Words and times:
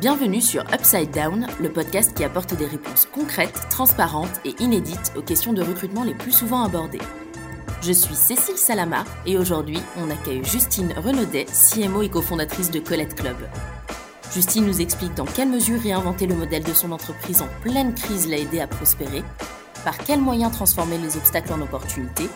Bienvenue 0.00 0.40
sur 0.40 0.64
Upside 0.72 1.10
Down, 1.10 1.46
le 1.60 1.70
podcast 1.70 2.16
qui 2.16 2.24
apporte 2.24 2.54
des 2.54 2.64
réponses 2.64 3.04
concrètes, 3.04 3.66
transparentes 3.68 4.40
et 4.46 4.54
inédites 4.58 5.12
aux 5.14 5.20
questions 5.20 5.52
de 5.52 5.60
recrutement 5.60 6.04
les 6.04 6.14
plus 6.14 6.32
souvent 6.32 6.62
abordées. 6.62 7.02
Je 7.82 7.92
suis 7.92 8.14
Cécile 8.14 8.56
Salama 8.56 9.04
et 9.26 9.36
aujourd'hui, 9.36 9.78
on 9.98 10.08
accueille 10.08 10.42
Justine 10.42 10.94
Renaudet, 10.96 11.44
CMO 11.44 12.00
et 12.00 12.08
cofondatrice 12.08 12.70
de 12.70 12.80
Colette 12.80 13.14
Club. 13.14 13.36
Justine 14.32 14.64
nous 14.64 14.80
explique 14.80 15.12
dans 15.12 15.26
quelle 15.26 15.50
mesure 15.50 15.82
réinventer 15.82 16.26
le 16.26 16.34
modèle 16.34 16.64
de 16.64 16.72
son 16.72 16.92
entreprise 16.92 17.42
en 17.42 17.48
pleine 17.60 17.92
crise 17.92 18.26
l'a 18.26 18.38
aidé 18.38 18.60
à 18.60 18.66
prospérer, 18.66 19.22
par 19.84 19.98
quels 19.98 20.22
moyens 20.22 20.52
transformer 20.52 20.96
les 20.96 21.18
obstacles 21.18 21.52
en 21.52 21.60
opportunités 21.60 22.30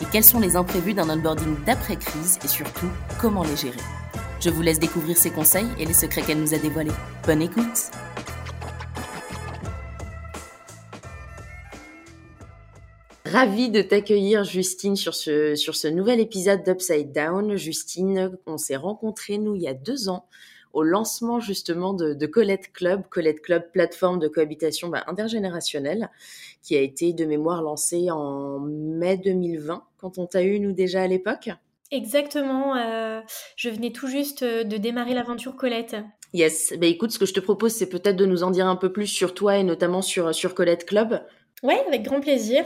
et 0.00 0.04
quels 0.10 0.24
sont 0.24 0.40
les 0.40 0.56
imprévus 0.56 0.94
d'un 0.94 1.08
onboarding 1.08 1.62
d'après-crise 1.64 2.40
et 2.42 2.48
surtout 2.48 2.90
comment 3.20 3.44
les 3.44 3.56
gérer. 3.56 4.03
Je 4.44 4.50
vous 4.50 4.60
laisse 4.60 4.78
découvrir 4.78 5.16
ses 5.16 5.30
conseils 5.30 5.68
et 5.78 5.86
les 5.86 5.94
secrets 5.94 6.20
qu'elle 6.20 6.38
nous 6.38 6.52
a 6.52 6.58
dévoilés. 6.58 6.90
Bonne 7.24 7.40
écoute 7.40 7.90
Ravie 13.24 13.70
de 13.70 13.80
t'accueillir 13.80 14.44
Justine 14.44 14.96
sur 14.96 15.14
ce, 15.14 15.54
sur 15.54 15.74
ce 15.74 15.88
nouvel 15.88 16.20
épisode 16.20 16.62
d'Upside 16.62 17.10
Down. 17.10 17.56
Justine, 17.56 18.36
on 18.44 18.58
s'est 18.58 18.76
rencontrés 18.76 19.38
nous 19.38 19.54
il 19.54 19.62
y 19.62 19.66
a 19.66 19.72
deux 19.72 20.10
ans 20.10 20.26
au 20.74 20.82
lancement 20.82 21.40
justement 21.40 21.94
de, 21.94 22.26
Colette 22.26 22.70
Club, 22.74 23.04
Colette 23.08 23.40
Club, 23.40 23.62
plateforme 23.72 24.18
de 24.18 24.28
cohabitation 24.28 24.88
bah, 24.88 25.04
intergénérationnelle, 25.06 26.10
qui 26.62 26.76
a 26.76 26.82
été 26.82 27.14
de 27.14 27.24
mémoire 27.24 27.62
lancée 27.62 28.10
en 28.10 28.58
mai 28.60 29.16
2020, 29.16 29.84
quand 29.96 30.18
on 30.18 30.26
t'a 30.26 30.42
eu 30.42 30.60
nous 30.60 30.72
déjà 30.72 31.00
à 31.00 31.06
l'époque. 31.06 31.48
Exactement, 31.94 32.76
euh, 32.76 33.20
je 33.54 33.70
venais 33.70 33.92
tout 33.92 34.08
juste 34.08 34.42
euh, 34.42 34.64
de 34.64 34.76
démarrer 34.76 35.14
l'aventure 35.14 35.54
Colette. 35.54 35.94
Yes, 36.32 36.74
bah 36.76 36.86
écoute, 36.86 37.12
ce 37.12 37.20
que 37.20 37.24
je 37.24 37.32
te 37.32 37.38
propose, 37.38 37.70
c'est 37.70 37.88
peut-être 37.88 38.16
de 38.16 38.26
nous 38.26 38.42
en 38.42 38.50
dire 38.50 38.66
un 38.66 38.74
peu 38.74 38.92
plus 38.92 39.06
sur 39.06 39.32
toi 39.32 39.58
et 39.58 39.62
notamment 39.62 40.02
sur, 40.02 40.34
sur 40.34 40.56
Colette 40.56 40.86
Club. 40.86 41.22
Ouais, 41.62 41.80
avec 41.86 42.02
grand 42.02 42.20
plaisir. 42.20 42.64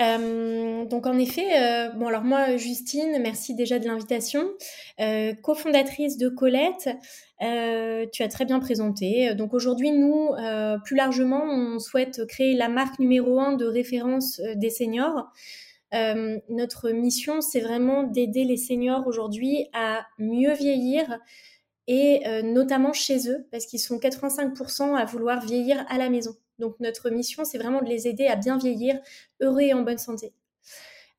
Euh, 0.00 0.84
donc 0.84 1.06
en 1.06 1.18
effet, 1.18 1.46
euh, 1.58 1.90
bon 1.90 2.08
alors 2.08 2.22
moi 2.22 2.56
Justine, 2.56 3.18
merci 3.20 3.54
déjà 3.54 3.78
de 3.78 3.86
l'invitation, 3.86 4.48
euh, 5.00 5.34
cofondatrice 5.34 6.16
de 6.16 6.28
Colette, 6.28 6.88
tu 7.40 8.22
as 8.22 8.28
très 8.28 8.44
bien 8.44 8.60
présenté. 8.60 9.34
Donc 9.34 9.54
aujourd'hui 9.54 9.92
nous, 9.92 10.30
plus 10.84 10.96
largement, 10.96 11.44
on 11.44 11.78
souhaite 11.78 12.26
créer 12.26 12.54
la 12.54 12.68
marque 12.68 12.98
numéro 12.98 13.40
un 13.40 13.52
de 13.52 13.64
référence 13.64 14.40
des 14.56 14.70
seniors. 14.70 15.30
Notre 15.92 16.90
mission, 16.90 17.40
c'est 17.40 17.60
vraiment 17.60 18.04
d'aider 18.04 18.44
les 18.44 18.56
seniors 18.56 19.06
aujourd'hui 19.06 19.68
à 19.72 20.06
mieux 20.18 20.52
vieillir 20.54 21.18
et 21.88 22.22
notamment 22.42 22.92
chez 22.92 23.28
eux, 23.28 23.48
parce 23.50 23.66
qu'ils 23.66 23.80
sont 23.80 23.98
85% 23.98 24.96
à 24.96 25.04
vouloir 25.04 25.44
vieillir 25.44 25.84
à 25.88 25.98
la 25.98 26.08
maison. 26.08 26.36
Donc 26.60 26.78
notre 26.78 27.10
mission, 27.10 27.44
c'est 27.44 27.58
vraiment 27.58 27.82
de 27.82 27.88
les 27.88 28.06
aider 28.06 28.26
à 28.26 28.36
bien 28.36 28.56
vieillir, 28.58 29.00
heureux 29.40 29.62
et 29.62 29.74
en 29.74 29.82
bonne 29.82 29.98
santé. 29.98 30.32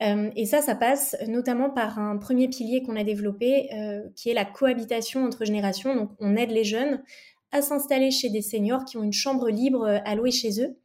Euh, 0.01 0.31
et 0.35 0.45
ça, 0.45 0.61
ça 0.61 0.75
passe 0.75 1.15
notamment 1.27 1.69
par 1.69 1.99
un 1.99 2.17
premier 2.17 2.47
pilier 2.47 2.81
qu'on 2.83 2.95
a 2.95 3.03
développé, 3.03 3.69
euh, 3.73 4.01
qui 4.15 4.29
est 4.29 4.33
la 4.33 4.45
cohabitation 4.45 5.23
entre 5.23 5.45
générations. 5.45 5.95
Donc 5.95 6.11
on 6.19 6.35
aide 6.35 6.51
les 6.51 6.63
jeunes 6.63 7.03
à 7.51 7.61
s'installer 7.61 8.11
chez 8.11 8.29
des 8.29 8.41
seniors 8.41 8.85
qui 8.85 8.97
ont 8.97 9.03
une 9.03 9.13
chambre 9.13 9.49
libre 9.49 10.01
à 10.05 10.15
louer 10.15 10.31
chez 10.31 10.63
eux. 10.63 10.77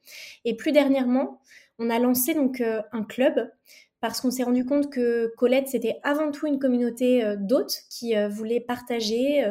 Et 0.44 0.56
plus 0.56 0.72
dernièrement, 0.72 1.40
on 1.78 1.90
a 1.90 1.98
lancé 1.98 2.34
donc 2.34 2.60
euh, 2.60 2.80
un 2.92 3.02
club 3.02 3.50
parce 4.00 4.20
qu'on 4.20 4.30
s'est 4.30 4.42
rendu 4.42 4.64
compte 4.64 4.90
que 4.90 5.32
Colette, 5.36 5.68
c'était 5.68 5.98
avant 6.02 6.30
tout 6.30 6.46
une 6.46 6.58
communauté 6.58 7.24
euh, 7.24 7.34
d'hôtes 7.36 7.82
qui 7.90 8.14
euh, 8.14 8.28
voulaient 8.28 8.60
partager, 8.60 9.44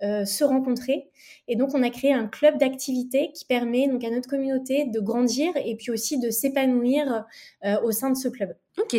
se 0.00 0.42
rencontrer. 0.42 1.10
Et 1.48 1.56
donc, 1.56 1.74
on 1.74 1.82
a 1.82 1.90
créé 1.90 2.12
un 2.12 2.26
club 2.26 2.58
d'activités 2.58 3.30
qui 3.34 3.44
permet 3.44 3.88
donc 3.88 4.02
à 4.04 4.10
notre 4.10 4.28
communauté 4.28 4.86
de 4.86 5.00
grandir 5.00 5.52
et 5.64 5.76
puis 5.76 5.90
aussi 5.90 6.18
de 6.18 6.30
s'épanouir 6.30 7.24
au 7.82 7.92
sein 7.92 8.10
de 8.10 8.16
ce 8.16 8.28
club. 8.28 8.54
Ok. 8.78 8.96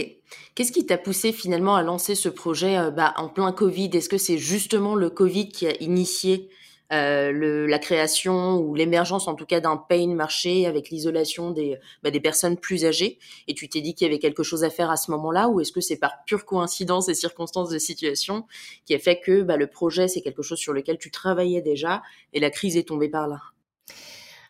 Qu'est-ce 0.55 0.71
qui 0.71 0.85
t'a 0.85 0.97
poussé 0.97 1.31
finalement 1.31 1.75
à 1.75 1.81
lancer 1.81 2.15
ce 2.15 2.29
projet 2.29 2.91
bah, 2.91 3.13
en 3.17 3.29
plein 3.29 3.51
Covid? 3.51 3.89
Est-ce 3.93 4.09
que 4.09 4.17
c'est 4.17 4.37
justement 4.37 4.95
le 4.95 5.09
Covid 5.09 5.49
qui 5.49 5.67
a 5.67 5.73
initié 5.81 6.49
euh, 6.91 7.67
la 7.67 7.79
création 7.79 8.57
ou 8.57 8.75
l'émergence 8.75 9.27
en 9.27 9.35
tout 9.35 9.45
cas 9.45 9.59
d'un 9.61 9.77
pain 9.77 10.07
marché 10.13 10.65
avec 10.65 10.89
l'isolation 10.89 11.51
des, 11.51 11.77
bah, 12.03 12.11
des 12.11 12.19
personnes 12.19 12.57
plus 12.57 12.85
âgées 12.85 13.17
et 13.47 13.53
tu 13.53 13.69
t'es 13.69 13.79
dit 13.81 13.93
qu'il 13.93 14.07
y 14.07 14.09
avait 14.09 14.19
quelque 14.19 14.43
chose 14.43 14.63
à 14.63 14.69
faire 14.69 14.89
à 14.89 14.97
ce 14.97 15.09
moment-là 15.11 15.47
ou 15.47 15.61
est-ce 15.61 15.71
que 15.71 15.79
c'est 15.79 15.97
par 15.97 16.23
pure 16.25 16.45
coïncidence 16.45 17.07
et 17.07 17.13
circonstances 17.13 17.69
de 17.69 17.79
situation 17.79 18.45
qui 18.85 18.93
a 18.93 18.99
fait 18.99 19.19
que 19.19 19.41
bah, 19.41 19.55
le 19.55 19.67
projet 19.67 20.07
c'est 20.07 20.21
quelque 20.21 20.41
chose 20.41 20.59
sur 20.59 20.73
lequel 20.73 20.97
tu 20.97 21.11
travaillais 21.11 21.61
déjà 21.61 22.01
et 22.33 22.39
la 22.39 22.49
crise 22.49 22.75
est 22.75 22.87
tombée 22.87 23.09
par 23.09 23.27
là? 23.27 23.39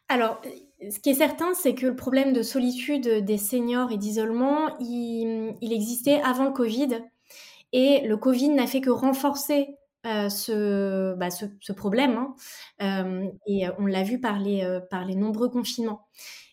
Alors, 0.09 0.41
ce 0.90 1.00
qui 1.00 1.12
est 1.12 1.13
certain, 1.13 1.53
c'est 1.53 1.74
que 1.74 1.85
le 1.85 1.96
problème 1.96 2.34
de 2.34 2.41
solitude 2.41 3.24
des 3.24 3.38
seniors 3.38 3.94
et 3.94 3.97
d'isolement, 3.97 4.78
il, 4.80 5.56
il, 5.62 5.72
existait 5.72 6.19
avant 6.22 6.44
le 6.44 6.51
Covid. 6.51 7.00
Et 7.72 8.01
le 8.06 8.18
Covid 8.18 8.50
n'a 8.50 8.68
fait 8.68 8.81
que 8.81 8.90
renforcer 8.90 9.78
euh, 10.06 10.29
ce, 10.29 11.13
bah, 11.16 11.29
ce, 11.29 11.45
ce, 11.59 11.73
problème. 11.73 12.17
Hein. 12.17 12.35
Euh, 12.81 13.29
et 13.45 13.66
on 13.78 13.85
l'a 13.85 14.01
vu 14.01 14.19
par 14.19 14.39
les, 14.39 14.63
euh, 14.63 14.79
par 14.79 15.06
les 15.06 15.16
nombreux 15.16 15.50
confinements. 15.50 16.07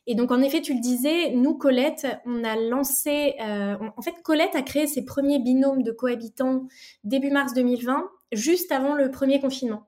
Et 0.06 0.14
donc, 0.14 0.30
en 0.32 0.42
effet, 0.42 0.60
tu 0.60 0.74
le 0.74 0.80
disais, 0.80 1.30
nous, 1.30 1.54
Colette, 1.56 2.06
on 2.26 2.44
a 2.44 2.56
lancé. 2.56 3.34
en 3.40 4.02
fait, 4.02 4.14
Colette 4.22 4.54
a 4.54 4.62
créé 4.62 4.86
ses 4.86 5.04
premiers 5.04 5.38
binômes 5.38 5.82
de 5.82 5.92
cohabitants 5.92 6.66
début 7.04 7.30
mars 7.30 7.52
2020, 7.52 8.08
juste 8.32 8.72
avant 8.72 8.94
le 8.94 9.10
premier 9.10 9.38
confinement. 9.38 9.86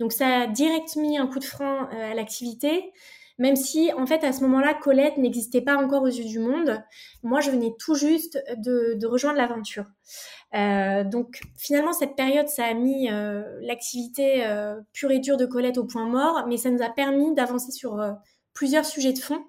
Donc, 0.00 0.12
ça 0.12 0.26
a 0.26 0.46
direct 0.46 0.96
mis 0.96 1.18
un 1.18 1.26
coup 1.26 1.38
de 1.38 1.44
frein 1.44 1.88
à 1.90 2.14
l'activité 2.14 2.92
même 3.38 3.56
si 3.56 3.92
en 3.92 4.06
fait 4.06 4.24
à 4.24 4.32
ce 4.32 4.42
moment-là 4.42 4.74
Colette 4.74 5.16
n'existait 5.16 5.60
pas 5.60 5.76
encore 5.76 6.02
aux 6.02 6.06
yeux 6.06 6.24
du 6.24 6.38
monde. 6.40 6.82
Moi, 7.22 7.40
je 7.40 7.50
venais 7.50 7.72
tout 7.78 7.94
juste 7.94 8.42
de, 8.56 8.94
de 8.94 9.06
rejoindre 9.06 9.38
l'aventure. 9.38 9.86
Euh, 10.54 11.04
donc 11.04 11.40
finalement, 11.56 11.92
cette 11.92 12.16
période, 12.16 12.48
ça 12.48 12.64
a 12.64 12.74
mis 12.74 13.10
euh, 13.10 13.42
l'activité 13.60 14.46
euh, 14.46 14.80
pure 14.92 15.10
et 15.10 15.18
dure 15.18 15.36
de 15.36 15.46
Colette 15.46 15.78
au 15.78 15.84
point 15.84 16.06
mort, 16.06 16.46
mais 16.48 16.56
ça 16.56 16.70
nous 16.70 16.82
a 16.82 16.88
permis 16.88 17.34
d'avancer 17.34 17.70
sur 17.70 18.00
euh, 18.00 18.12
plusieurs 18.54 18.86
sujets 18.86 19.12
de 19.12 19.18
fond, 19.18 19.44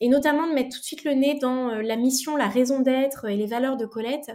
et 0.00 0.08
notamment 0.08 0.48
de 0.48 0.52
mettre 0.52 0.70
tout 0.74 0.80
de 0.80 0.84
suite 0.84 1.04
le 1.04 1.12
nez 1.12 1.38
dans 1.40 1.70
euh, 1.70 1.82
la 1.82 1.96
mission, 1.96 2.36
la 2.36 2.48
raison 2.48 2.80
d'être 2.80 3.26
et 3.26 3.36
les 3.36 3.46
valeurs 3.46 3.76
de 3.76 3.86
Colette. 3.86 4.32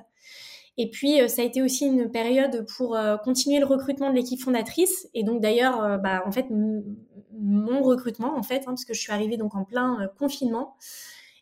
Et 0.80 0.92
puis, 0.92 1.28
ça 1.28 1.42
a 1.42 1.46
été 1.46 1.64
aussi 1.64 1.88
une 1.88 2.12
période 2.12 2.64
pour 2.78 2.96
continuer 3.24 3.60
le 3.60 3.66
recrutement 3.66 4.12
de 4.12 4.16
l'équipe 4.16 4.40
fondatrice. 4.40 5.10
Et 5.16 5.24
donc, 5.24 5.42
d'ailleurs, 5.42 5.98
bah, 5.98 6.22
en 6.24 6.32
fait, 6.32 6.46
mon 7.40 7.82
recrutement, 7.82 8.38
en 8.38 8.44
fait, 8.44 8.62
hein, 8.62 8.72
parce 8.72 8.86
que 8.86 8.94
je 8.94 9.00
suis 9.00 9.12
arrivée 9.12 9.38
donc 9.38 9.56
en 9.56 9.64
plein 9.64 10.10
confinement. 10.18 10.76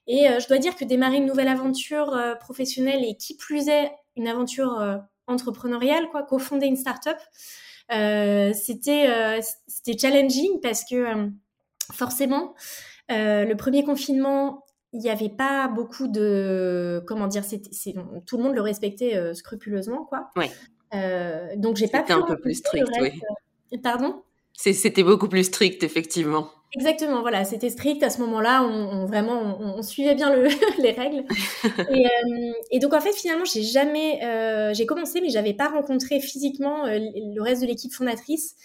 Et 0.08 0.28
je 0.40 0.48
dois 0.48 0.60
dire 0.60 0.76
que 0.76 0.86
démarrer 0.86 1.18
une 1.18 1.26
nouvelle 1.26 1.48
aventure 1.48 2.16
professionnelle 2.40 3.04
et 3.04 3.16
qui 3.16 3.36
plus 3.36 3.70
est 3.70 3.92
une 4.16 4.28
aventure 4.28 4.80
euh, 4.80 4.98
entrepreneuriale, 5.28 6.10
quoi, 6.10 6.24
cofonder 6.24 6.68
une 6.68 6.78
startup. 6.78 7.18
Euh, 7.92 8.54
c'était 8.54 9.10
euh, 9.10 9.42
c'était 9.68 9.98
challenging 9.98 10.60
parce 10.62 10.84
que 10.86 11.30
forcément, 11.92 12.56
le 13.10 13.54
premier 13.54 13.84
confinement, 13.84 14.66
il 14.94 15.00
n'y 15.02 15.10
avait 15.10 15.30
pas 15.30 15.68
beaucoup 15.68 16.08
de 16.08 17.04
comment 17.08 17.28
dire, 17.28 17.44
c'est 17.44 17.62
tout 18.26 18.38
le 18.38 18.44
monde 18.44 18.56
le 18.56 18.62
respectait 18.62 19.34
scrupuleusement, 19.34 20.06
quoi. 20.06 20.30
Ouais. 20.36 20.50
donc 21.58 21.76
j'ai 21.76 21.88
pas 21.88 22.04
pu 22.04 22.14
un 22.14 22.22
peu 22.22 22.38
plus 22.38 22.56
strict, 22.56 22.88
oui. 23.02 23.22
Pardon? 23.84 24.24
C'était 24.58 25.04
beaucoup 25.04 25.28
plus 25.28 25.44
strict, 25.44 25.84
effectivement. 25.84 26.50
Exactement, 26.76 27.22
voilà, 27.22 27.46
c'était 27.46 27.70
strict 27.70 28.04
à 28.04 28.10
ce 28.10 28.20
moment-là. 28.22 28.64
On, 28.64 29.06
vraiment, 29.06 29.58
on, 29.62 29.82
suivait 29.82 30.16
bien 30.16 30.36
le, 30.36 30.48
les 30.82 30.92
règles. 30.92 31.24
Et, 31.90 32.06
euh, 32.06 32.52
et, 32.72 32.80
donc 32.80 32.94
en 32.94 33.00
fait, 33.00 33.14
finalement, 33.14 33.46
j'ai 33.46 33.64
jamais, 33.64 34.24
euh, 34.24 34.74
j'ai 34.74 34.86
commencé, 34.86 35.22
mais 35.22 35.30
j'avais 35.30 35.54
pas 35.54 35.70
rencontré 35.70 36.20
physiquement 36.20 36.86
euh, 36.86 37.00
le 37.00 37.42
reste 37.42 37.62
de 37.62 37.68
l'équipe 37.68 37.94
fondatrice. 37.94 38.56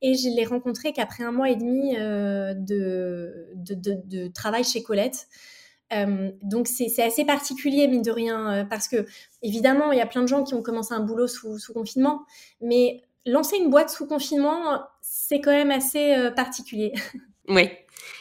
Et 0.00 0.14
je 0.14 0.28
l'ai 0.28 0.44
rencontré 0.44 0.92
qu'après 0.92 1.24
un 1.24 1.32
mois 1.32 1.50
et 1.50 1.56
demi 1.56 1.96
de, 1.96 2.54
de, 2.54 3.74
de, 3.74 3.98
de, 4.04 4.28
travail 4.28 4.62
chez 4.62 4.80
Colette. 4.80 5.26
donc 5.90 6.68
c'est 6.68 7.02
assez 7.02 7.24
particulier 7.24 7.88
mine 7.88 8.02
de 8.02 8.12
rien 8.12 8.64
parce 8.70 8.86
que 8.86 9.06
évidemment 9.42 9.90
il 9.90 9.98
y 9.98 10.00
a 10.00 10.06
plein 10.06 10.22
de 10.22 10.28
gens 10.28 10.44
qui 10.44 10.54
ont 10.54 10.62
commencé 10.62 10.94
un 10.94 11.00
boulot 11.00 11.26
sous, 11.26 11.58
sous 11.58 11.72
confinement, 11.72 12.22
mais 12.60 13.02
lancer 13.30 13.56
une 13.56 13.70
boîte 13.70 13.90
sous 13.90 14.06
confinement 14.06 14.82
c'est 15.00 15.40
quand 15.40 15.52
même 15.52 15.70
assez 15.70 16.30
particulier. 16.34 16.92
Oui. 17.48 17.70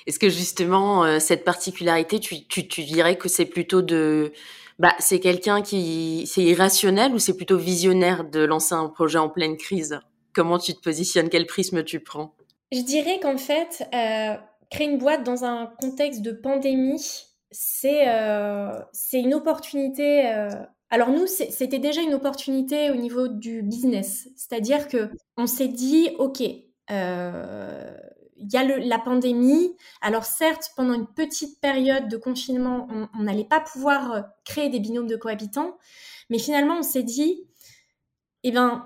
Est-ce 0.06 0.20
que 0.20 0.30
justement, 0.30 1.04
euh, 1.04 1.20
cette 1.20 1.44
particularité, 1.44 2.20
tu, 2.20 2.48
tu, 2.48 2.68
tu 2.68 2.84
dirais 2.84 3.18
que 3.18 3.30
c'est 3.30 3.46
plutôt 3.46 3.82
de... 3.82 4.32
Bah, 4.80 4.94
c'est 5.00 5.20
quelqu'un 5.20 5.62
qui... 5.62 6.26
C'est 6.28 6.44
irrationnel 6.44 7.14
ou 7.14 7.20
c'est 7.20 7.36
plutôt 7.36 7.58
visionnaire 7.58 8.24
de 8.24 8.40
lancer 8.40 8.74
un 8.74 8.88
projet 8.88 9.20
en 9.20 9.30
pleine 9.30 9.58
crise? 9.58 10.00
Comment 10.34 10.60
tu 10.60 10.74
te 10.74 10.82
positionnes? 10.82 11.30
Quel 11.30 11.46
prisme 11.46 11.84
tu 11.84 12.00
prends? 12.00 12.36
Je 12.72 12.82
dirais 12.82 13.20
qu'en 13.22 13.38
fait, 13.38 13.88
euh, 13.94 14.36
créer 14.70 14.88
une 14.88 14.98
boîte 14.98 15.24
dans 15.24 15.44
un 15.44 15.68
contexte 15.82 16.22
de 16.22 16.32
pandémie, 16.32 17.04
c'est 17.52 18.08
euh, 18.08 18.80
c'est 18.94 19.20
une 19.20 19.34
opportunité... 19.34 20.32
Euh... 20.92 20.96
Alors 20.96 21.10
nous, 21.10 21.28
c'était 21.28 21.80
déjà 21.80 22.02
une 22.02 22.14
opportunité 22.14 22.92
au 22.92 22.96
niveau 22.96 23.28
du 23.28 23.62
business. 23.62 24.30
C'est-à-dire 24.36 24.88
que 24.88 25.10
on 25.38 25.48
s'est 25.48 25.68
dit, 25.68 26.10
OK, 26.18 26.42
euh, 26.92 27.92
il 28.38 28.52
y 28.52 28.58
a 28.58 28.64
la 28.64 29.00
pandémie. 29.00 29.76
Alors 30.02 30.26
certes, 30.26 30.72
pendant 30.76 30.94
une 30.94 31.08
petite 31.08 31.60
période 31.60 32.08
de 32.08 32.18
confinement, 32.18 32.88
on 33.14 33.24
n'allait 33.24 33.44
pas 33.44 33.60
pouvoir 33.60 34.26
créer 34.46 34.70
des 34.70 34.80
binômes 34.80 35.08
de 35.08 35.16
cohabitants, 35.16 35.78
mais 36.30 36.40
finalement, 36.40 36.80
on 36.80 36.84
s'est 36.84 37.04
dit, 37.04 37.44
eh 38.44 38.52
ben, 38.52 38.86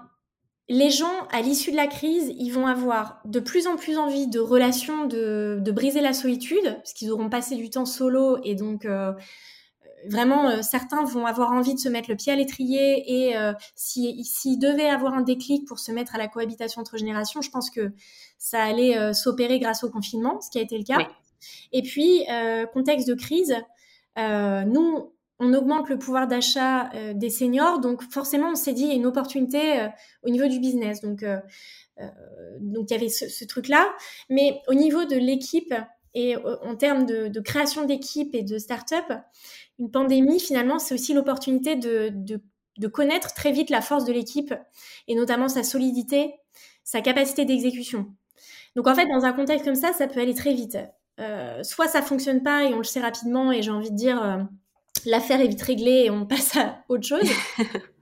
les 0.70 0.90
gens, 0.90 1.28
à 1.32 1.42
l'issue 1.42 1.72
de 1.72 1.76
la 1.76 1.88
crise, 1.88 2.34
ils 2.38 2.52
vont 2.52 2.68
avoir 2.68 3.20
de 3.26 3.40
plus 3.40 3.68
en 3.68 3.76
plus 3.76 3.98
envie 3.98 4.28
de 4.28 4.40
relations, 4.40 5.06
de, 5.06 5.62
briser 5.72 6.02
la 6.02 6.14
solitude, 6.14 6.76
parce 6.78 6.94
qu'ils 6.94 7.12
auront 7.12 7.30
passé 7.30 7.56
du 7.56 7.70
temps 7.70 7.86
solo 7.86 8.38
et 8.44 8.56
donc 8.56 8.86
euh, 8.86 9.12
vraiment 10.08 10.50
euh, 10.50 10.62
certains 10.62 11.04
vont 11.04 11.26
avoir 11.26 11.52
envie 11.52 11.74
de 11.74 11.80
se 11.80 11.90
mettre 11.90 12.10
le 12.10 12.16
pied 12.16 12.32
à 12.32 12.36
l'étrier 12.36 13.28
et 13.28 13.38
euh, 13.38 13.54
s'ils 13.76 14.60
devaient 14.60 14.90
avoir 14.90 15.14
un 15.14 15.22
déclic 15.22 15.68
pour 15.68 15.80
se 15.80 15.92
mettre 15.92 16.16
à 16.16 16.18
la 16.18 16.28
cohabitation 16.28 16.82
entre 16.82 16.98
générations, 16.98 17.42
je 17.42 17.50
pense 17.50 17.70
que 17.70 17.92
ça 18.38 18.64
allait 18.64 19.14
s'opérer 19.14 19.60
grâce 19.60 19.84
au 19.84 19.90
confinement, 19.90 20.42
ce 20.42 20.50
qui 20.50 20.58
a 20.58 20.62
été 20.62 20.78
le 20.78 20.84
cas. 20.84 20.98
Et 21.72 21.84
puis, 21.84 22.26
contexte 22.74 23.08
de 23.08 23.14
crise, 23.14 23.56
nous, 24.18 25.12
on 25.42 25.56
augmente 25.56 25.90
le 25.90 25.98
pouvoir 25.98 26.28
d'achat 26.28 26.94
euh, 26.94 27.14
des 27.14 27.32
seniors. 27.32 27.80
Donc 27.80 28.04
forcément, 28.04 28.52
on 28.52 28.56
s'est 28.56 28.74
dit, 28.74 28.84
il 28.84 28.90
y 28.90 28.92
a 28.92 28.96
une 28.96 29.08
opportunité 29.08 29.80
euh, 29.80 29.88
au 30.24 30.30
niveau 30.30 30.48
du 30.48 30.60
business. 30.60 31.02
Donc, 31.02 31.24
euh, 31.24 31.40
donc 32.60 32.90
il 32.90 32.94
y 32.94 32.96
avait 32.96 33.10
ce, 33.10 33.44
truc-là. 33.46 33.92
Mais 34.30 34.62
au 34.68 34.76
niveau 34.76 35.04
de 35.06 35.16
l'équipe 35.16 35.74
et 36.14 36.36
en 36.36 36.76
termes 36.76 37.06
de, 37.06 37.40
création 37.40 37.86
d'équipe 37.86 38.36
et 38.36 38.44
de 38.44 38.58
start-up, 38.58 39.06
une 39.80 39.92
pandémie, 39.92 40.40
finalement, 40.40 40.80
c'est 40.80 40.94
aussi 40.94 41.14
l'opportunité 41.14 41.76
de, 41.76 42.12
de, 42.78 42.88
connaître 42.88 43.34
très 43.34 43.52
vite 43.52 43.70
la 43.70 43.82
force 43.82 44.06
de 44.06 44.12
l'équipe 44.12 44.54
et 45.08 45.16
notamment 45.16 45.48
sa 45.48 45.64
solidité, 45.64 46.34
sa 46.84 47.02
capacité 47.02 47.46
d'exécution. 47.46 48.08
Donc 48.76 48.88
en 48.88 48.96
fait, 48.96 49.08
dans 49.08 49.24
un 49.24 49.34
contexte 49.34 49.66
comme 49.66 49.76
ça, 49.76 49.94
ça 49.94 50.08
peut 50.08 50.20
aller 50.20 50.34
très 50.34 50.54
vite. 50.54 50.78
soit 51.64 51.88
ça 51.88 52.02
fonctionne 52.02 52.44
pas 52.44 52.64
et 52.64 52.74
on 52.74 52.80
le 52.80 52.84
sait 52.84 53.02
rapidement 53.02 53.52
et 53.52 53.62
j'ai 53.62 53.72
envie 53.72 53.92
de 53.92 53.96
dire 53.96 54.48
l'affaire 55.06 55.42
est 55.42 55.48
vite 55.48 55.62
réglée 55.62 56.04
et 56.06 56.10
on 56.10 56.26
passe 56.28 56.56
à 56.58 56.84
autre 56.90 57.06
chose. 57.06 57.30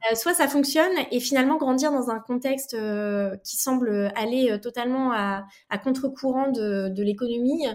Euh, 0.09 0.15
soit 0.15 0.33
ça 0.33 0.47
fonctionne 0.47 0.93
et 1.11 1.19
finalement 1.19 1.57
grandir 1.57 1.91
dans 1.91 2.09
un 2.09 2.21
contexte 2.21 2.73
euh, 2.73 3.35
qui 3.43 3.57
semble 3.57 4.13
aller 4.15 4.49
euh, 4.49 4.57
totalement 4.57 5.11
à, 5.11 5.43
contre-courant 5.83 6.49
de, 6.49 7.03
l'économie 7.03 7.65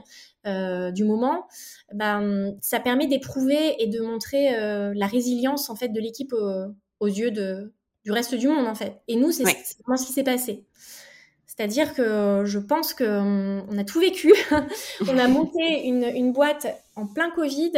du 0.94 1.04
moment, 1.04 1.46
ben, 1.92 2.54
ça 2.62 2.80
permet 2.80 3.06
d'éprouver 3.08 3.76
et 3.78 3.88
de 3.88 4.00
montrer 4.00 4.52
la 4.94 5.06
résilience 5.06 5.68
en 5.68 5.76
fait 5.76 5.88
de 5.88 6.00
l'équipe 6.00 6.32
aux 6.32 7.06
yeux 7.06 7.30
de, 7.30 7.74
du 8.04 8.12
reste 8.12 8.34
du 8.34 8.48
monde 8.48 8.66
en 8.66 8.74
fait. 8.74 9.02
Et 9.06 9.16
nous, 9.16 9.30
c'est 9.30 9.42
vraiment 9.42 9.98
ce 9.98 10.06
qui 10.06 10.12
s'est 10.14 10.24
passé. 10.24 10.64
C'est-à-dire 11.46 11.94
que 11.94 12.42
je 12.44 12.58
pense 12.58 12.94
qu'on 12.94 13.66
on 13.70 13.78
a 13.78 13.84
tout 13.84 14.00
vécu. 14.00 14.32
on 15.08 15.18
a 15.18 15.28
monté 15.28 15.86
une, 15.86 16.04
une 16.04 16.32
boîte 16.32 16.66
en 16.96 17.06
plein 17.06 17.30
Covid 17.30 17.72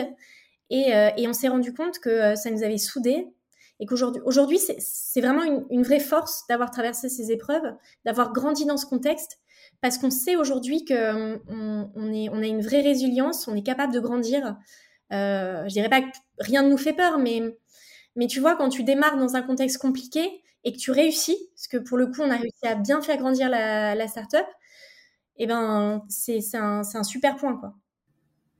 euh, 0.72 1.10
et, 1.16 1.28
on 1.28 1.32
s'est 1.32 1.48
rendu 1.48 1.72
compte 1.72 1.98
que 2.00 2.10
euh, 2.10 2.36
ça 2.36 2.50
nous 2.50 2.62
avait 2.62 2.78
soudés 2.78 3.28
et 3.78 3.86
qu'aujourd'hui, 3.86 4.22
aujourd'hui, 4.24 4.58
c'est 4.58 5.20
vraiment 5.20 5.66
une, 5.70 5.82
vraie 5.82 6.00
force 6.00 6.44
d'avoir 6.48 6.70
traversé 6.70 7.08
ces 7.08 7.30
épreuves, 7.30 7.74
d'avoir 8.04 8.32
grandi 8.32 8.64
dans 8.64 8.78
ce 8.78 8.86
contexte, 8.86 9.38
parce 9.82 9.98
qu'on 9.98 10.10
sait 10.10 10.36
aujourd'hui 10.36 10.84
qu'on 10.84 10.94
euh, 10.94 11.84
a 11.94 12.46
une 12.46 12.62
vraie 12.62 12.80
résilience, 12.80 13.48
on 13.48 13.54
est 13.54 13.62
capable 13.62 13.92
de 13.92 14.00
grandir. 14.00 14.56
Euh, 15.12 15.62
je 15.68 15.72
dirais 15.72 15.90
pas 15.90 16.00
que 16.00 16.08
rien 16.38 16.62
ne 16.62 16.70
nous 16.70 16.78
fait 16.78 16.94
peur, 16.94 17.18
mais, 17.18 17.42
mais 18.16 18.26
tu 18.26 18.40
vois, 18.40 18.56
quand 18.56 18.70
tu 18.70 18.82
démarres 18.82 19.18
dans 19.18 19.36
un 19.36 19.42
contexte 19.42 19.78
compliqué 19.78 20.42
et 20.64 20.72
que 20.72 20.78
tu 20.78 20.90
réussis, 20.90 21.38
parce 21.54 21.68
que 21.68 21.76
pour 21.76 21.98
le 21.98 22.06
coup, 22.06 22.22
on 22.22 22.30
a 22.30 22.36
réussi 22.36 22.66
à 22.66 22.76
bien 22.76 23.02
faire 23.02 23.18
grandir 23.18 23.50
la, 23.50 23.94
la 23.94 24.08
startup, 24.08 24.46
et 25.38 25.44
eh 25.44 25.46
ben, 25.46 26.02
c'est 26.08 26.40
un, 26.54 26.80
un 26.94 27.02
super 27.04 27.36
point, 27.36 27.58
quoi. 27.58 27.74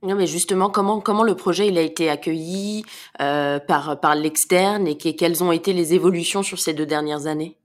Non, 0.03 0.15
mais 0.15 0.27
justement, 0.27 0.69
comment 0.69 1.01
comment 1.01 1.23
le 1.23 1.35
projet 1.35 1.67
il 1.67 1.77
a 1.77 1.81
été 1.81 2.09
accueilli 2.09 2.83
euh, 3.19 3.59
par 3.59 3.99
par 3.99 4.13
l'externe 4.13 4.87
et 4.87 4.95
quelles 4.95 5.43
ont 5.43 5.51
été 5.51 5.73
les 5.73 5.95
évolutions 5.95 6.43
sur 6.43 6.59
ces 6.59 6.73
deux 6.73 6.85
dernières 6.85 7.25
années? 7.25 7.57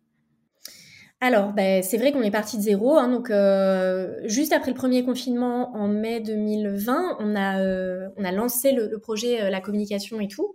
Alors, 1.21 1.53
ben, 1.53 1.83
c'est 1.83 1.99
vrai 1.99 2.11
qu'on 2.11 2.23
est 2.23 2.33
parti 2.33 2.57
de 2.57 2.63
zéro. 2.63 2.97
Hein, 2.97 3.09
donc, 3.09 3.31
euh, 3.31 4.17
juste 4.25 4.53
après 4.53 4.71
le 4.73 4.77
premier 4.77 5.05
confinement 5.05 5.73
en 5.77 5.87
mai 5.87 6.21
2020, 6.21 7.19
on 7.21 7.37
a, 7.37 7.61
euh, 7.61 8.09
on 8.17 8.25
a 8.25 8.33
lancé 8.33 8.73
le, 8.73 8.99
projet, 8.99 9.49
la 9.51 9.61
communication 9.61 10.19
et 10.19 10.27
tout. 10.27 10.55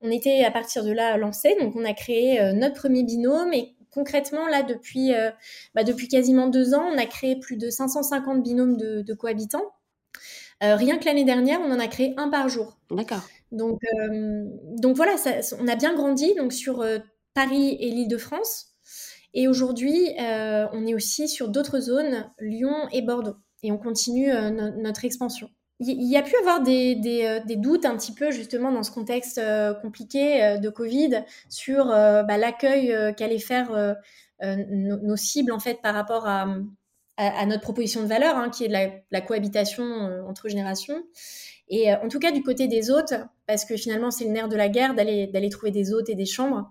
On 0.00 0.10
était 0.10 0.44
à 0.44 0.52
partir 0.52 0.84
de 0.84 0.92
là 0.92 1.16
lancé. 1.16 1.56
Donc, 1.60 1.74
on 1.74 1.84
a 1.84 1.94
créé 1.94 2.52
notre 2.52 2.76
premier 2.76 3.02
binôme. 3.02 3.52
Et 3.54 3.74
concrètement, 3.90 4.46
là, 4.46 4.62
depuis, 4.62 5.10
bah, 5.74 5.82
depuis 5.82 6.06
quasiment 6.06 6.46
deux 6.46 6.74
ans, 6.74 6.84
on 6.92 6.98
a 6.98 7.06
créé 7.06 7.34
plus 7.34 7.56
de 7.56 7.68
550 7.68 8.40
binômes 8.40 8.76
de 8.76 9.14
cohabitants. 9.14 9.72
Euh, 10.62 10.74
rien 10.74 10.98
que 10.98 11.04
l'année 11.04 11.24
dernière, 11.24 11.60
on 11.60 11.70
en 11.70 11.78
a 11.78 11.86
créé 11.86 12.14
un 12.16 12.28
par 12.28 12.48
jour. 12.48 12.78
D'accord. 12.90 13.22
Donc, 13.52 13.80
euh, 14.00 14.44
donc 14.76 14.96
voilà, 14.96 15.14
on 15.58 15.68
a 15.68 15.76
bien 15.76 15.94
grandi 15.94 16.34
donc 16.34 16.52
sur 16.52 16.80
euh, 16.82 16.98
Paris 17.34 17.76
et 17.80 17.90
l'Île-de-France. 17.90 18.66
Et 19.34 19.46
aujourd'hui, 19.46 20.14
on 20.18 20.86
est 20.86 20.94
aussi 20.94 21.28
sur 21.28 21.48
d'autres 21.48 21.80
zones, 21.80 22.30
Lyon 22.40 22.88
et 22.92 23.02
Bordeaux. 23.02 23.36
Et 23.62 23.70
on 23.70 23.76
continue 23.76 24.32
notre 24.50 25.04
expansion. 25.04 25.50
Il 25.80 26.10
y 26.10 26.16
a 26.16 26.22
pu 26.22 26.34
avoir 26.36 26.62
des, 26.62 26.94
des, 26.96 27.56
doutes 27.56 27.84
un 27.84 27.96
petit 27.96 28.14
peu 28.14 28.30
justement 28.30 28.72
dans 28.72 28.82
ce 28.82 28.90
contexte 28.90 29.40
compliqué 29.82 30.58
de 30.58 30.68
Covid 30.70 31.24
sur 31.50 31.84
bah, 31.88 32.38
l'accueil 32.38 33.14
qu'allaient 33.16 33.38
faire 33.38 33.96
nos, 34.42 35.16
cibles 35.16 35.52
en 35.52 35.60
fait 35.60 35.82
par 35.82 35.94
rapport 35.94 36.26
à, 36.26 36.46
à, 37.18 37.44
notre 37.46 37.62
proposition 37.62 38.02
de 38.02 38.06
valeur, 38.06 38.36
hein, 38.36 38.48
qui 38.48 38.64
est 38.64 38.68
de 38.68 38.92
la, 39.10 39.20
cohabitation 39.20 39.84
euh, 39.84 40.22
entre 40.22 40.48
générations. 40.48 41.02
Et 41.68 41.92
euh, 41.92 41.96
en 42.00 42.08
tout 42.08 42.20
cas, 42.20 42.30
du 42.30 42.42
côté 42.42 42.68
des 42.68 42.90
hôtes, 42.90 43.14
parce 43.46 43.64
que 43.64 43.76
finalement, 43.76 44.12
c'est 44.12 44.24
le 44.24 44.30
nerf 44.30 44.48
de 44.48 44.56
la 44.56 44.68
guerre 44.68 44.94
d'aller, 44.94 45.48
trouver 45.50 45.72
des 45.72 45.92
hôtes 45.92 46.08
et 46.08 46.14
des 46.14 46.26
chambres. 46.26 46.70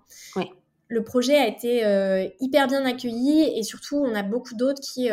Le 0.89 1.03
projet 1.03 1.37
a 1.37 1.45
été 1.45 1.85
euh, 1.85 2.29
hyper 2.39 2.67
bien 2.67 2.85
accueilli 2.85 3.59
et 3.59 3.63
surtout, 3.63 3.97
on 3.97 4.15
a 4.15 4.23
beaucoup 4.23 4.55
d'hôtes 4.55 4.79
qui 4.79 5.09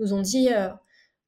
nous 0.00 0.12
ont 0.12 0.20
dit 0.20 0.48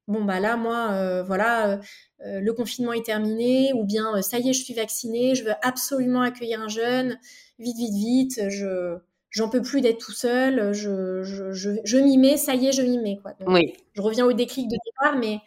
Bon, 0.08 0.24
bah 0.24 0.40
là, 0.40 0.56
moi, 0.56 1.22
voilà, 1.22 1.78
le 2.24 2.50
confinement 2.52 2.92
est 2.92 3.06
terminé, 3.06 3.72
ou 3.74 3.84
bien 3.84 4.20
ça 4.20 4.38
y 4.38 4.50
est, 4.50 4.52
je 4.52 4.64
suis 4.64 4.74
vaccinée, 4.74 5.36
je 5.36 5.44
veux 5.44 5.54
absolument 5.62 6.22
accueillir 6.22 6.60
un 6.60 6.68
jeune, 6.68 7.18
vite, 7.60 7.76
vite, 7.76 7.94
vite, 7.94 8.48
je, 8.48 8.98
j'en 9.30 9.48
peux 9.48 9.62
plus 9.62 9.80
d'être 9.80 9.98
tout 9.98 10.12
seul, 10.12 10.72
je, 10.72 11.22
je, 11.22 11.52
je, 11.52 11.70
je 11.84 11.98
m'y 11.98 12.18
mets, 12.18 12.36
ça 12.36 12.54
y 12.54 12.68
est, 12.68 12.72
je 12.72 12.82
m'y 12.82 12.98
mets. 12.98 13.18
Quoi. 13.22 13.32
oui. 13.46 13.74
Je 13.94 14.02
reviens 14.02 14.26
au 14.26 14.32
déclic 14.32 14.68
de 14.68 14.76
départ, 14.84 15.18
mais 15.18 15.38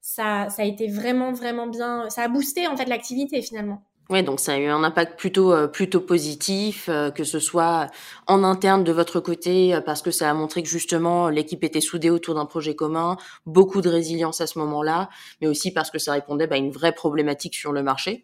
ça, 0.00 0.48
ça 0.50 0.62
a 0.62 0.64
été 0.64 0.88
vraiment, 0.88 1.32
vraiment 1.32 1.66
bien. 1.66 2.10
Ça 2.10 2.22
a 2.22 2.28
boosté 2.28 2.66
en 2.66 2.76
fait 2.76 2.86
l'activité 2.86 3.40
finalement. 3.42 3.82
Oui, 4.12 4.22
donc 4.22 4.40
ça 4.40 4.52
a 4.52 4.58
eu 4.58 4.66
un 4.66 4.84
impact 4.84 5.18
plutôt 5.18 5.54
euh, 5.54 5.66
plutôt 5.68 6.02
positif, 6.02 6.90
euh, 6.90 7.10
que 7.10 7.24
ce 7.24 7.38
soit 7.38 7.90
en 8.26 8.44
interne 8.44 8.84
de 8.84 8.92
votre 8.92 9.20
côté, 9.20 9.74
euh, 9.74 9.80
parce 9.80 10.02
que 10.02 10.10
ça 10.10 10.28
a 10.28 10.34
montré 10.34 10.62
que 10.62 10.68
justement 10.68 11.30
l'équipe 11.30 11.64
était 11.64 11.80
soudée 11.80 12.10
autour 12.10 12.34
d'un 12.34 12.44
projet 12.44 12.74
commun, 12.74 13.16
beaucoup 13.46 13.80
de 13.80 13.88
résilience 13.88 14.42
à 14.42 14.46
ce 14.46 14.58
moment-là, 14.58 15.08
mais 15.40 15.46
aussi 15.46 15.70
parce 15.72 15.90
que 15.90 15.98
ça 15.98 16.12
répondait 16.12 16.46
bah, 16.46 16.56
à 16.56 16.58
une 16.58 16.70
vraie 16.70 16.92
problématique 16.92 17.54
sur 17.54 17.72
le 17.72 17.82
marché. 17.82 18.22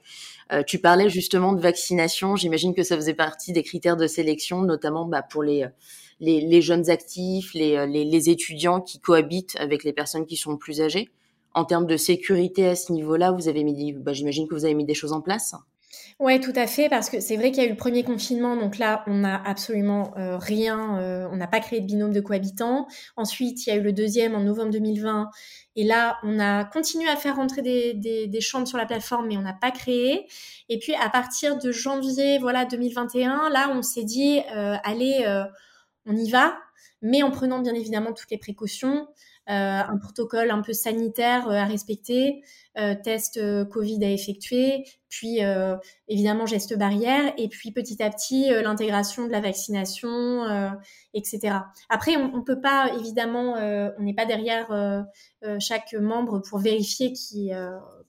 tu 0.67 0.79
parlais 0.79 1.09
justement 1.09 1.55
de 1.55 1.61
vaccination, 1.63 2.37
j'imagine 2.37 2.75
que 2.75 2.83
ça 2.83 2.95
faisait 2.97 3.15
partie 3.15 3.53
des 3.53 3.63
critères 3.63 3.97
de 3.97 4.07
sélection, 4.07 4.61
notamment 4.61 5.07
bah, 5.07 5.23
pour 5.23 5.43
les, 5.43 5.67
les, 6.21 6.43
les 6.43 6.61
jeunes 6.63 6.91
actifs, 6.91 7.55
les, 7.55 7.87
les, 7.87 8.05
les 8.05 8.29
étudiants 8.29 8.83
qui 8.83 9.01
cohabitent 9.01 9.57
avec 9.59 9.85
les 9.85 9.95
personnes 9.95 10.27
qui 10.27 10.37
sont 10.37 10.59
plus 10.59 10.83
âgées 10.83 11.11
en 11.55 11.65
termes 11.65 11.87
de 11.87 11.97
sécurité 11.97 12.67
à 12.67 12.77
ce 12.77 12.93
niveau-là, 12.93 13.33
vous 13.33 13.49
avez 13.49 13.65
mis, 13.65 13.93
bah, 13.95 14.13
j'imagine 14.13 14.47
que 14.47 14.55
vous 14.55 14.65
avez 14.67 14.75
mis 14.75 14.85
des 14.85 14.95
choses 14.95 15.13
en 15.13 15.23
place. 15.23 15.55
Ouais, 16.19 16.41
tout 16.41 16.53
à 16.57 16.67
fait, 16.67 16.89
parce 16.89 17.09
que 17.11 17.21
c'est 17.21 17.37
vrai 17.37 17.51
qu'il 17.51 17.63
y 17.63 17.67
a 17.67 17.69
eu 17.69 17.73
le 17.73 17.77
premier 17.77 18.03
confinement, 18.03 18.57
donc 18.57 18.77
là, 18.79 19.05
on 19.07 19.19
n'a 19.19 19.41
absolument 19.45 20.13
euh, 20.19 20.37
rien, 20.37 20.99
euh, 20.99 21.29
on 21.31 21.37
n'a 21.37 21.47
pas 21.47 21.61
créé 21.61 21.81
de 21.81 21.87
binôme 21.87 22.13
de 22.13 22.21
cohabitants. 22.21 22.89
Ensuite, 23.17 23.67
il 23.67 23.71
y 23.71 23.73
a 23.73 23.77
eu 23.77 23.83
le 23.83 23.93
deuxième 23.93 24.35
en 24.35 24.41
novembre 24.41 24.71
2020, 24.73 25.31
et 25.77 25.85
là, 25.85 26.19
on 26.25 26.41
a 26.41 26.65
continué 26.65 27.09
à 27.09 27.17
faire 27.17 27.37
rentrer 27.37 27.63
des, 27.63 27.95
des, 27.95 28.41
chambres 28.41 28.67
sur 28.67 28.79
la 28.79 28.87
plateforme, 28.87 29.29
mais 29.29 29.37
on 29.37 29.43
n'a 29.43 29.53
pas 29.53 29.71
créé. 29.71 30.27
Et 30.69 30.79
puis, 30.79 30.95
à 30.95 31.09
partir 31.09 31.57
de 31.57 31.71
janvier, 31.71 32.39
voilà, 32.39 32.65
2021, 32.65 33.49
là, 33.51 33.71
on 33.73 33.83
s'est 33.83 34.05
dit, 34.05 34.41
euh, 34.55 34.77
allez, 34.83 35.25
on 36.05 36.17
y 36.17 36.31
va, 36.31 36.59
mais 37.01 37.23
en 37.23 37.31
prenant 37.31 37.61
bien 37.61 37.75
évidemment 37.75 38.13
toutes 38.13 38.31
les 38.31 38.39
précautions. 38.39 39.07
Euh, 39.49 39.81
un 39.81 39.97
protocole 39.97 40.51
un 40.51 40.61
peu 40.61 40.75
sanitaire 40.75 41.49
euh, 41.49 41.55
à 41.55 41.65
respecter, 41.65 42.43
euh, 42.77 42.95
test 43.03 43.41
Covid 43.71 44.05
à 44.05 44.11
effectuer, 44.11 44.85
puis 45.09 45.39
évidemment 46.07 46.45
gestes 46.45 46.77
barrières, 46.77 47.33
et 47.39 47.49
puis 47.49 47.73
petit 47.73 48.03
à 48.03 48.11
petit 48.11 48.51
l'intégration 48.51 49.27
de 49.27 49.33
la 49.33 49.41
vaccination, 49.41 50.45
etc. 51.15 51.57
Après, 51.89 52.17
on, 52.17 52.37
ne 52.37 52.43
peut 52.43 52.61
pas 52.61 52.93
évidemment, 52.95 53.55
on 53.55 54.03
n'est 54.03 54.15
pas 54.15 54.27
derrière 54.27 54.69
chaque 55.59 55.95
membre 55.95 56.41
pour 56.41 56.59
vérifier 56.59 57.13
qui, 57.13 57.51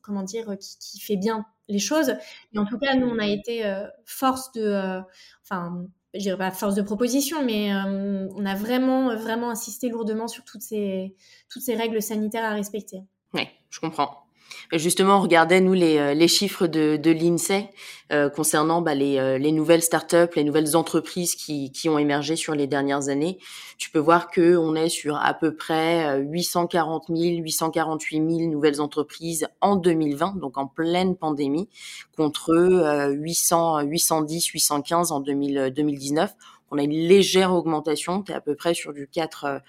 comment 0.01 0.23
dire, 0.23 0.55
qui, 0.59 0.77
qui, 0.77 0.99
fait 0.99 1.17
bien 1.17 1.45
les 1.69 1.79
choses. 1.79 2.13
Mais 2.51 2.59
en 2.59 2.65
tout 2.65 2.77
cas, 2.77 2.95
nous, 2.95 3.07
on 3.07 3.17
a 3.17 3.27
été 3.27 3.63
force 4.05 4.51
de, 4.51 5.01
enfin, 5.41 5.85
je 6.13 6.19
dirais 6.19 6.37
pas 6.37 6.51
force 6.51 6.75
de 6.75 6.81
proposition, 6.81 7.43
mais 7.45 7.71
on 7.73 8.45
a 8.45 8.55
vraiment, 8.55 9.15
vraiment 9.15 9.49
insisté 9.49 9.89
lourdement 9.89 10.27
sur 10.27 10.43
toutes 10.43 10.61
ces, 10.61 11.15
toutes 11.49 11.61
ces 11.61 11.75
règles 11.75 12.01
sanitaires 12.01 12.45
à 12.45 12.53
respecter. 12.53 13.01
Oui, 13.33 13.47
je 13.69 13.79
comprends. 13.79 14.28
Justement, 14.71 15.17
on 15.17 15.21
regardait 15.21 15.61
nous 15.61 15.73
les, 15.73 15.97
euh, 15.97 16.13
les 16.13 16.27
chiffres 16.27 16.67
de, 16.67 16.95
de 16.95 17.09
l'INSEE 17.09 17.69
euh, 18.11 18.29
concernant 18.29 18.81
bah, 18.81 18.93
les, 18.93 19.17
euh, 19.17 19.39
les 19.39 19.51
nouvelles 19.51 19.81
startups, 19.81 20.29
les 20.35 20.43
nouvelles 20.43 20.75
entreprises 20.75 21.33
qui, 21.33 21.71
qui 21.71 21.89
ont 21.89 21.97
émergé 21.97 22.35
sur 22.35 22.53
les 22.53 22.67
dernières 22.67 23.09
années. 23.09 23.39
Tu 23.79 23.89
peux 23.89 23.99
voir 23.99 24.29
que 24.29 24.57
on 24.57 24.75
est 24.75 24.89
sur 24.89 25.15
à 25.15 25.33
peu 25.33 25.55
près 25.55 26.19
840 26.21 27.05
000, 27.07 27.37
848 27.41 28.17
000 28.17 28.51
nouvelles 28.51 28.79
entreprises 28.79 29.47
en 29.61 29.75
2020, 29.75 30.37
donc 30.37 30.57
en 30.57 30.67
pleine 30.67 31.15
pandémie, 31.15 31.69
contre 32.15 33.09
800, 33.11 33.81
810, 33.81 34.45
815 34.47 35.11
en 35.11 35.19
2000, 35.19 35.73
2019 35.75 36.33
on 36.71 36.77
a 36.77 36.83
une 36.83 36.91
légère 36.91 37.51
augmentation, 37.51 38.21
tu 38.21 38.31
es 38.31 38.35
à 38.35 38.41
peu 38.41 38.53
près 38.53 38.75
sur 38.75 38.93
du 38.93 39.07
4, 39.07 39.59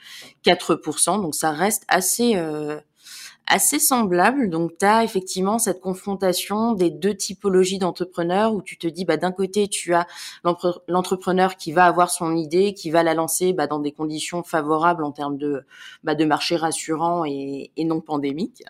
4%, 0.45 1.23
donc 1.23 1.35
ça 1.35 1.51
reste 1.51 1.85
assez, 1.89 2.35
assez 3.51 3.81
semblable. 3.81 4.49
Donc, 4.49 4.79
tu 4.79 4.87
as 4.87 5.05
effectivement 5.05 5.59
cette 5.59 5.81
confrontation 5.81 6.73
des 6.73 6.91
deux 6.91 7.15
typologies 7.15 7.79
d'entrepreneurs 7.79 8.55
où 8.55 8.63
tu 8.63 8.79
te 8.79 8.87
dis, 8.87 9.05
bah, 9.05 9.17
d'un 9.17 9.33
côté, 9.33 9.69
tu 9.69 9.93
as 9.93 10.07
l'entrepreneur 10.89 11.57
qui 11.57 11.73
va 11.73 11.85
avoir 11.85 12.11
son 12.11 12.37
idée, 12.37 12.73
qui 12.73 12.91
va 12.91 13.03
la 13.03 13.13
lancer 13.13 13.53
bah, 13.53 13.67
dans 13.67 13.81
des 13.81 13.93
conditions 13.93 14.45
favorables 14.45 15.05
en 15.05 15.11
termes 15.11 15.37
de, 15.37 15.65
bah, 16.05 16.15
de 16.15 16.25
marché 16.25 16.57
rassurant 16.57 17.25
et, 17.25 17.71
non 17.79 18.01
pandémique, 18.01 18.63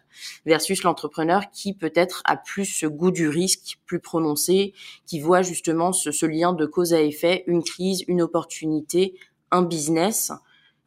versus 0.47 0.83
l'entrepreneur 0.83 1.51
qui 1.53 1.75
peut-être 1.75 2.23
a 2.25 2.37
plus 2.37 2.65
ce 2.65 2.87
goût 2.87 3.11
du 3.11 3.29
risque 3.29 3.79
plus 3.85 4.01
prononcé, 4.01 4.73
qui 5.07 5.21
voit 5.21 5.43
justement 5.43 5.93
ce, 5.93 6.11
ce 6.11 6.25
lien 6.25 6.55
de 6.55 6.65
cause 6.65 6.95
à 6.95 7.03
effet, 7.03 7.45
une 7.47 7.63
crise, 7.63 8.03
une 8.09 8.23
opportunité, 8.23 9.15
un 9.51 9.63
business 9.63 10.33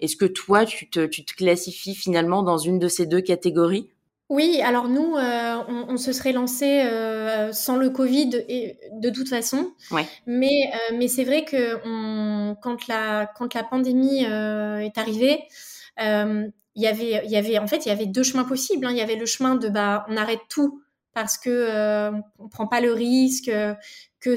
est-ce 0.03 0.17
que 0.17 0.25
toi, 0.25 0.65
tu 0.65 0.89
te, 0.89 1.07
classifies 1.33 1.95
finalement 1.95 2.43
dans 2.43 2.57
une 2.57 2.77
de 2.77 2.89
ces 2.89 3.05
deux 3.05 3.21
catégories? 3.21 3.89
Oui, 4.27 4.61
alors 4.61 4.89
nous, 4.89 5.15
euh, 5.15 5.63
on, 5.67 5.95
se 5.95 6.11
serait 6.11 6.33
lancé 6.33 6.81
euh, 6.81 7.53
sans 7.53 7.77
le 7.77 7.89
Covid 7.89 8.31
et, 8.49 8.77
de 8.91 9.09
toute 9.09 9.29
façon. 9.29 9.71
Mais, 10.25 10.71
euh, 10.73 10.95
mais 10.97 11.07
c'est 11.07 11.23
vrai 11.23 11.45
que 11.45 11.75
quand, 12.55 12.87
la, 12.87 13.31
quand 13.37 13.53
la 13.53 13.63
pandémie 13.63 14.23
est 14.23 14.97
arrivée, 14.97 15.43
il 15.99 16.51
y 16.75 16.87
avait, 16.87 17.21
il 17.23 17.31
y 17.31 17.37
avait, 17.37 17.57
en 17.59 17.67
fait, 17.67 17.85
il 17.85 17.89
y 17.89 17.91
avait 17.91 18.05
deux 18.05 18.23
chemins 18.23 18.43
possibles. 18.43 18.85
Hein. 18.85 18.91
Il 18.91 18.97
y 18.97 19.01
avait 19.01 19.15
le 19.15 19.25
chemin 19.25 19.55
de 19.55 19.69
bah, 19.69 20.05
on 20.09 20.17
arrête 20.17 20.41
tout 20.49 20.81
parce 21.13 21.37
que 21.37 22.11
on 22.39 22.49
prend 22.49 22.67
pas 22.67 22.81
le 22.81 22.91
risque 22.91 23.51
que 24.19 24.35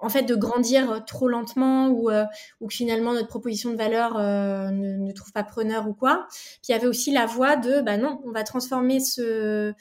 en 0.00 0.08
fait 0.08 0.22
de 0.22 0.34
grandir 0.34 0.90
euh, 0.90 0.98
trop 1.00 1.28
lentement 1.28 1.88
ou, 1.88 2.10
euh, 2.10 2.24
ou 2.60 2.68
que 2.68 2.74
finalement 2.74 3.12
notre 3.12 3.28
proposition 3.28 3.70
de 3.70 3.76
valeur 3.76 4.16
euh, 4.16 4.70
ne, 4.70 5.12
trouve 5.12 5.32
pas 5.32 5.44
preneur 5.44 5.88
ou 5.88 5.94
quoi. 5.94 6.26
Puis 6.30 6.68
il 6.68 6.72
y 6.72 6.74
avait 6.74 6.86
aussi 6.86 7.10
la 7.10 7.26
voie 7.26 7.56
de 7.56 7.80
bah 7.80 7.96
non, 7.96 8.20
on 8.24 8.32
va 8.32 8.44
transformer 8.44 9.00
ce 9.00 9.72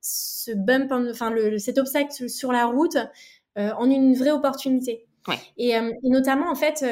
ce 0.00 0.52
bump, 0.52 0.92
enfin 0.92 1.30
le, 1.30 1.58
cet 1.58 1.78
obstacle 1.78 2.28
sur 2.28 2.52
la 2.52 2.66
route 2.66 2.96
en 3.56 3.90
une 3.90 4.14
vraie 4.14 4.30
opportunité. 4.30 5.04
Et, 5.58 5.74
notamment 6.04 6.50
en 6.50 6.54
fait 6.54 6.86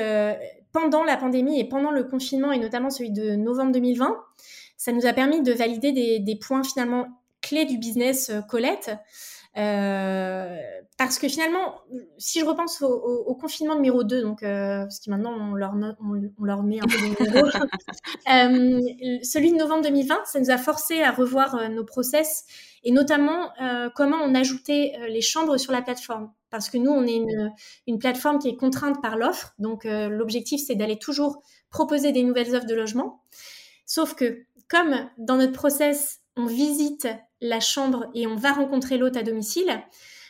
pendant 0.73 1.05
la 1.05 1.17
pandémie 1.17 1.59
et 1.59 1.65
pendant 1.67 1.93
le 1.93 2.05
confinement 2.05 2.53
et 2.53 2.59
notamment 2.59 2.91
celui 2.91 3.13
de 3.13 3.37
novembre 3.37 3.73
2020, 3.73 4.15
ça 4.77 4.93
nous 4.93 5.07
a 5.07 5.13
permis 5.13 5.41
de 5.41 5.53
valider 5.53 5.93
des, 5.93 6.19
des 6.19 6.37
points 6.37 6.65
finalement 6.65 7.07
clés 7.47 7.65
du 7.65 7.79
business 7.79 8.31
Colette. 8.49 8.91
Euh, 9.59 10.59
parce 10.99 11.19
que 11.19 11.29
finalement, 11.29 11.81
si 12.19 12.41
je 12.41 12.45
repense 12.45 12.83
au, 12.83 13.35
confinement 13.41 13.75
numéro 13.75 14.05
2, 14.05 14.23
donc, 14.23 14.43
euh, 14.43 14.81
parce 14.81 15.01
que 15.01 15.11
maintenant 15.11 15.33
on 15.33 15.55
leur, 15.55 15.75
on, 16.01 16.45
leur 16.45 16.63
met 16.63 16.79
un 16.79 16.87
peu 16.87 17.25
de 17.25 17.39
euh, 18.31 19.21
celui 19.23 19.53
de 19.53 19.57
novembre 19.57 19.85
2020, 19.85 20.25
ça 20.27 20.41
nous 20.41 20.51
a 20.51 20.59
forcé 20.59 21.03
à 21.03 21.11
revoir 21.11 21.71
nos 21.71 21.85
process 21.85 22.45
et 22.85 22.93
notamment 22.93 23.51
comment 23.95 24.19
on 24.23 24.35
ajoutait 24.35 24.93
les 25.09 25.23
chambres 25.23 25.57
sur 25.57 25.73
la 25.73 25.83
plateforme. 25.83 26.31
Parce 26.51 26.71
que 26.71 26.79
nous, 26.79 26.91
on 26.91 27.05
est 27.05 27.17
une, 27.17 27.53
une 27.87 27.99
plateforme 27.99 28.39
qui 28.39 28.49
est 28.49 28.57
contrainte 28.57 29.03
par 29.03 29.17
l'offre, 29.17 29.55
donc 29.59 29.85
l'objectif 29.85 30.61
c'est 30.67 30.77
d'aller 30.77 30.99
toujours 30.99 31.43
proposer 31.71 32.13
des 32.13 32.23
nouvelles 32.23 32.55
offres 32.55 32.67
de 32.67 32.75
logement. 32.75 33.23
Sauf 33.87 34.15
que 34.15 34.45
comme 34.69 35.09
dans 35.19 35.37
notre 35.37 35.53
process, 35.53 36.21
on 36.37 36.47
visite 36.47 37.09
la 37.41 37.61
chambre 37.61 38.07
et 38.15 38.27
on 38.27 38.37
va 38.37 38.53
rencontrer 38.53 38.99
l'hôte 38.99 39.17
à 39.17 39.23
domicile, 39.23 39.71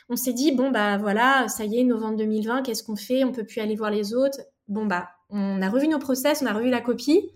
on 0.09 0.15
s'est 0.15 0.33
dit 0.33 0.51
bon 0.51 0.71
bah 0.71 0.97
voilà, 0.97 1.47
ça 1.47 1.65
y 1.65 1.79
est, 1.79 1.83
novembre 1.83 2.17
2020, 2.17 2.63
qu'est-ce 2.63 2.83
qu'on 2.83 2.95
fait? 2.95 3.23
On 3.23 3.31
peut 3.31 3.45
plus 3.45 3.59
aller 3.61 3.75
voir 3.75 3.91
les 3.91 4.13
autres. 4.13 4.39
Bon 4.67 4.85
bah, 4.85 5.09
on 5.29 5.61
a 5.61 5.69
revu 5.69 5.87
nos 5.87 5.99
process, 5.99 6.41
on 6.41 6.45
a 6.45 6.53
revu 6.53 6.69
la 6.69 6.81
copie. 6.81 7.31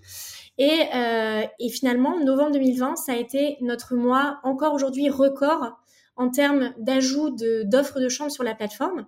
Et, 0.57 0.81
euh, 0.93 1.43
et 1.59 1.69
finalement, 1.69 2.19
novembre 2.19 2.51
2020, 2.51 2.95
ça 2.95 3.13
a 3.13 3.15
été 3.15 3.57
notre 3.61 3.95
mois 3.95 4.39
encore 4.43 4.73
aujourd'hui 4.73 5.09
record 5.09 5.77
en 6.15 6.29
termes 6.29 6.73
d'ajout 6.77 7.29
d'offres 7.65 7.99
de, 7.99 8.05
de 8.05 8.09
chambres 8.09 8.31
sur 8.31 8.43
la 8.43 8.53
plateforme. 8.53 9.07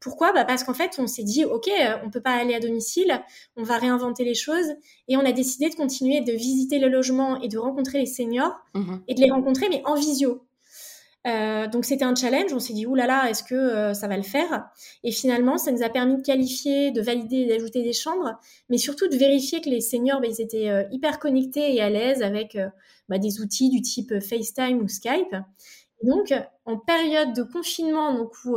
Pourquoi? 0.00 0.32
Bah 0.32 0.46
Parce 0.46 0.64
qu'en 0.64 0.72
fait, 0.72 0.92
on 0.98 1.06
s'est 1.06 1.22
dit, 1.22 1.44
OK, 1.44 1.68
euh, 1.68 1.96
on 2.04 2.10
peut 2.10 2.22
pas 2.22 2.32
aller 2.32 2.54
à 2.54 2.60
domicile, 2.60 3.22
on 3.56 3.62
va 3.62 3.76
réinventer 3.76 4.24
les 4.24 4.34
choses. 4.34 4.68
Et 5.08 5.16
on 5.18 5.20
a 5.20 5.32
décidé 5.32 5.68
de 5.68 5.74
continuer 5.74 6.22
de 6.22 6.32
visiter 6.32 6.78
le 6.78 6.88
logement 6.88 7.40
et 7.42 7.48
de 7.48 7.58
rencontrer 7.58 7.98
les 7.98 8.06
seniors 8.06 8.54
mmh 8.74 8.96
et 9.08 9.14
de 9.14 9.20
les 9.20 9.30
rencontrer, 9.30 9.68
mais 9.68 9.82
en 9.84 9.94
visio. 9.94 10.46
Euh, 11.26 11.66
donc 11.66 11.84
c'était 11.84 12.06
un 12.06 12.14
challenge, 12.14 12.50
on 12.54 12.58
s'est 12.58 12.72
dit 12.72 12.86
oulala, 12.86 13.14
là 13.14 13.22
là, 13.24 13.30
est-ce 13.30 13.42
que 13.42 13.54
euh, 13.54 13.92
ça 13.92 14.08
va 14.08 14.16
le 14.16 14.22
faire? 14.22 14.70
Et 15.04 15.12
finalement, 15.12 15.58
ça 15.58 15.70
nous 15.70 15.82
a 15.82 15.90
permis 15.90 16.16
de 16.16 16.22
qualifier, 16.22 16.92
de 16.92 17.02
valider, 17.02 17.46
d'ajouter 17.46 17.82
des 17.82 17.92
chambres, 17.92 18.40
mais 18.70 18.78
surtout 18.78 19.06
de 19.06 19.16
vérifier 19.16 19.60
que 19.60 19.68
les 19.68 19.82
seniors, 19.82 20.22
bah, 20.22 20.28
ils 20.28 20.40
étaient 20.40 20.86
hyper 20.90 21.18
connectés 21.18 21.74
et 21.74 21.82
à 21.82 21.90
l'aise 21.90 22.22
avec 22.22 22.56
bah, 23.10 23.18
des 23.18 23.40
outils 23.42 23.68
du 23.68 23.82
type 23.82 24.18
FaceTime 24.18 24.78
ou 24.78 24.88
Skype. 24.88 25.36
donc 26.02 26.32
en 26.64 26.78
période 26.78 27.34
de 27.34 27.42
confinement, 27.42 28.14
donc 28.14 28.32
où 28.46 28.56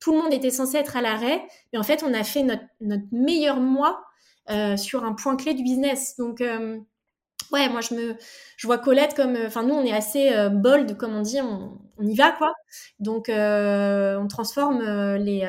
tout 0.00 0.12
le 0.12 0.18
monde 0.18 0.32
était 0.32 0.50
censé 0.50 0.76
être 0.76 0.96
à 0.96 1.02
l'arrêt, 1.02 1.42
mais 1.72 1.78
en 1.78 1.82
fait, 1.82 2.02
on 2.02 2.12
a 2.12 2.24
fait 2.24 2.42
notre, 2.42 2.64
meilleur 3.12 3.60
mois 3.60 4.04
euh, 4.50 4.76
sur 4.76 5.04
un 5.04 5.14
point 5.14 5.36
clé 5.36 5.54
du 5.54 5.62
business. 5.62 6.16
Donc, 6.16 6.40
euh, 6.40 6.78
ouais, 7.52 7.68
moi, 7.68 7.80
je 7.80 7.94
me, 7.94 8.16
vois 8.64 8.78
Colette 8.78 9.14
comme, 9.14 9.36
enfin, 9.46 9.62
nous, 9.62 9.74
on 9.74 9.84
est 9.84 9.92
assez 9.92 10.32
euh, 10.32 10.48
bold, 10.48 10.96
comme 10.96 11.14
on 11.14 11.22
dit, 11.22 11.40
on, 11.40 11.78
y 12.00 12.14
va, 12.14 12.32
quoi. 12.32 12.52
Donc, 13.00 13.28
on 13.28 14.26
transforme 14.28 14.82
les, 15.16 15.48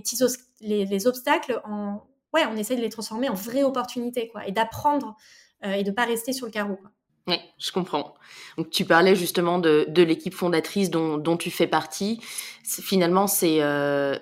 petits 0.00 0.18
les, 0.60 1.06
obstacles 1.06 1.60
en, 1.64 2.02
ouais, 2.32 2.42
on 2.50 2.56
essaie 2.56 2.76
de 2.76 2.80
les 2.80 2.88
transformer 2.88 3.28
en 3.28 3.34
vraies 3.34 3.62
opportunités, 3.62 4.28
quoi, 4.28 4.46
et 4.46 4.52
d'apprendre 4.52 5.16
et 5.62 5.84
de 5.84 5.90
pas 5.90 6.04
rester 6.04 6.32
sur 6.32 6.46
le 6.46 6.52
carreau, 6.52 6.76
quoi. 6.76 6.90
Oui, 7.28 7.38
je 7.58 7.72
comprends. 7.72 8.14
Donc 8.56 8.70
tu 8.70 8.84
parlais 8.84 9.16
justement 9.16 9.58
de, 9.58 9.86
de 9.88 10.02
l'équipe 10.02 10.34
fondatrice 10.34 10.90
dont, 10.90 11.36
tu 11.36 11.50
fais 11.50 11.66
partie. 11.66 12.20
Finalement, 12.62 13.26
c'est 13.26 13.62
euh, 13.62 14.16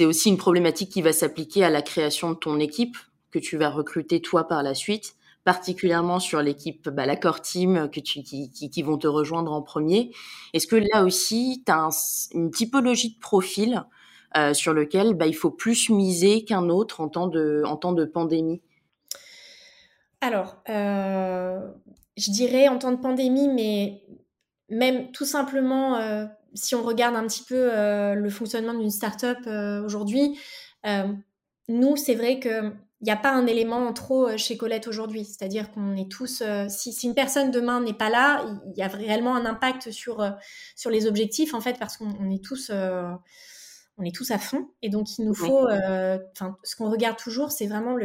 aussi 0.00 0.28
une 0.28 0.36
problématique 0.36 0.90
qui 0.90 1.02
va 1.02 1.12
s'appliquer 1.12 1.64
à 1.64 1.70
la 1.70 1.82
création 1.82 2.30
de 2.30 2.36
ton 2.36 2.60
équipe 2.60 2.96
que 3.32 3.40
tu 3.40 3.56
vas 3.56 3.70
recruter 3.70 4.20
toi 4.20 4.46
par 4.46 4.62
la 4.62 4.74
suite, 4.74 5.16
particulièrement 5.42 6.20
sur 6.20 6.40
l'équipe, 6.42 6.88
bah, 6.88 7.06
la 7.06 7.16
core 7.16 7.40
team 7.40 7.90
que 7.90 7.98
tu, 7.98 8.22
qui, 8.22 8.52
qui, 8.52 8.70
qui 8.70 8.82
vont 8.82 8.98
te 8.98 9.08
rejoindre 9.08 9.52
en 9.52 9.60
premier. 9.60 10.12
Est-ce 10.52 10.68
que 10.68 10.76
là 10.76 11.02
aussi, 11.02 11.64
tu 11.66 11.72
as 11.72 11.88
une 12.32 12.52
typologie 12.52 13.14
de 13.14 13.18
profil 13.18 13.84
euh, 14.36 14.54
sur 14.54 14.72
lequel 14.72 15.14
bah, 15.14 15.26
il 15.26 15.34
faut 15.34 15.50
plus 15.50 15.90
miser 15.90 16.44
qu'un 16.44 16.68
autre 16.68 17.00
en 17.00 17.08
temps 17.08 17.26
de, 17.26 17.62
en 17.66 17.76
temps 17.76 17.92
de 17.92 18.04
pandémie? 18.04 18.62
Alors, 20.20 20.56
euh, 20.70 21.60
je 22.16 22.30
dirais 22.30 22.68
en 22.68 22.78
temps 22.78 22.92
de 22.92 23.00
pandémie, 23.00 23.48
mais 23.48 24.02
même 24.68 25.12
tout 25.12 25.24
simplement, 25.24 25.96
euh, 25.96 26.26
si 26.54 26.74
on 26.74 26.82
regarde 26.82 27.16
un 27.16 27.26
petit 27.26 27.42
peu 27.42 27.72
euh, 27.72 28.14
le 28.14 28.30
fonctionnement 28.30 28.74
d'une 28.74 28.90
startup 28.90 29.38
euh, 29.46 29.84
aujourd'hui, 29.84 30.38
nous, 31.66 31.96
c'est 31.96 32.14
vrai 32.14 32.40
qu'il 32.40 32.72
n'y 33.00 33.10
a 33.10 33.16
pas 33.16 33.32
un 33.32 33.46
élément 33.46 33.78
en 33.78 33.94
trop 33.94 34.36
chez 34.36 34.58
Colette 34.58 34.86
aujourd'hui. 34.86 35.24
C'est-à-dire 35.24 35.70
qu'on 35.70 35.96
est 35.96 36.10
tous, 36.10 36.42
si, 36.68 36.92
si, 36.92 37.06
une 37.06 37.14
personne 37.14 37.50
demain 37.50 37.80
n'est 37.80 37.94
pas 37.94 38.10
là, 38.10 38.44
il 38.66 38.78
y 38.78 38.82
a 38.82 38.88
réellement 38.88 39.34
un 39.34 39.46
impact 39.46 39.90
sur, 39.90 40.22
sur 40.76 40.90
les 40.90 41.06
objectifs, 41.06 41.54
en 41.54 41.62
fait, 41.62 41.78
parce 41.78 41.96
qu'on 41.96 42.30
est 42.30 42.44
tous 42.44 42.70
on 42.70 44.04
est 44.04 44.14
tous 44.14 44.30
à 44.30 44.36
fond. 44.36 44.68
Et 44.82 44.90
donc, 44.90 45.16
il 45.16 45.24
nous 45.24 45.32
faut, 45.32 45.66
enfin, 45.70 46.58
ce 46.62 46.76
qu'on 46.76 46.90
regarde 46.90 47.16
toujours, 47.16 47.50
c'est 47.50 47.66
vraiment 47.66 47.96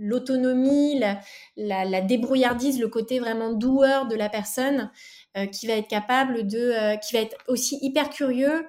l'autonomie, 0.00 0.98
la, 0.98 1.20
la, 1.56 2.00
débrouillardise, 2.00 2.80
le 2.80 2.88
côté 2.88 3.20
vraiment 3.20 3.52
doueur 3.52 4.08
de 4.08 4.16
la 4.16 4.28
personne 4.28 4.90
euh, 5.36 5.46
qui 5.46 5.66
va 5.66 5.74
être 5.74 5.88
capable 5.88 6.46
de, 6.46 6.58
euh, 6.58 6.96
qui 6.96 7.14
va 7.14 7.20
être 7.20 7.36
aussi 7.46 7.78
hyper 7.82 8.10
curieux, 8.10 8.66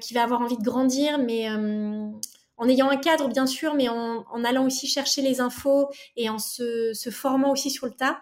qui 0.00 0.14
va 0.14 0.22
avoir 0.22 0.40
envie 0.40 0.56
de 0.58 0.62
grandir, 0.62 1.18
mais 1.18 1.48
en 1.48 2.68
ayant 2.68 2.90
un 2.90 2.98
cadre, 2.98 3.28
bien 3.28 3.46
sûr, 3.46 3.74
mais 3.74 3.88
en, 3.88 4.44
allant 4.44 4.66
aussi 4.66 4.86
chercher 4.86 5.22
les 5.22 5.40
infos 5.40 5.88
et 6.14 6.28
en 6.28 6.38
se, 6.38 6.92
formant 7.10 7.52
aussi 7.52 7.70
sur 7.70 7.86
le 7.86 7.92
tas. 7.92 8.20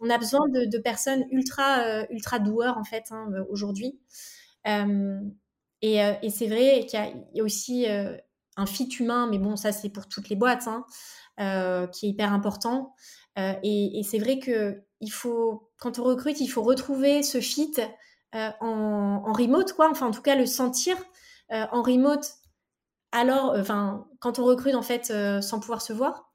On 0.00 0.10
a 0.10 0.18
besoin 0.18 0.48
de, 0.48 0.78
personnes 0.78 1.24
ultra, 1.30 2.04
ultra 2.10 2.40
doueurs, 2.40 2.78
en 2.78 2.82
fait, 2.84 3.04
hein, 3.12 3.28
aujourd'hui. 3.48 4.00
Euh, 5.84 6.16
et, 6.22 6.30
c'est 6.30 6.46
vrai 6.46 6.86
qu'il 6.86 7.00
y, 7.34 7.40
a 7.40 7.44
aussi 7.44 7.88
euh, 7.88 8.16
un 8.56 8.66
fit 8.66 8.88
humain, 9.00 9.28
mais 9.30 9.38
bon, 9.38 9.56
ça 9.56 9.72
c'est 9.72 9.90
pour 9.90 10.08
toutes 10.08 10.28
les 10.28 10.36
boîtes, 10.36 10.66
hein, 10.66 10.86
qui 11.36 12.06
est 12.06 12.08
hyper 12.10 12.32
important. 12.32 12.94
et, 13.36 13.98
et 13.98 14.02
c'est 14.02 14.18
vrai 14.18 14.38
que 14.38 14.82
il 15.00 15.10
faut, 15.10 15.70
quand 15.78 15.98
on 15.98 16.04
recrute, 16.04 16.40
il 16.40 16.48
faut 16.48 16.62
retrouver 16.62 17.22
ce 17.22 17.40
fit 17.40 17.74
en, 18.32 18.48
en, 18.60 19.32
remote, 19.32 19.72
quoi. 19.74 19.90
Enfin, 19.90 20.06
en 20.06 20.10
tout 20.10 20.22
cas, 20.22 20.36
le 20.36 20.46
sentir 20.46 20.96
en 21.50 21.82
remote. 21.82 22.26
Alors, 23.12 23.54
enfin, 23.56 24.06
quand 24.20 24.38
on 24.38 24.44
recrute 24.44 24.74
en 24.74 24.82
fait 24.82 25.12
sans 25.42 25.60
pouvoir 25.60 25.82
se 25.82 25.92
voir. 25.92 26.32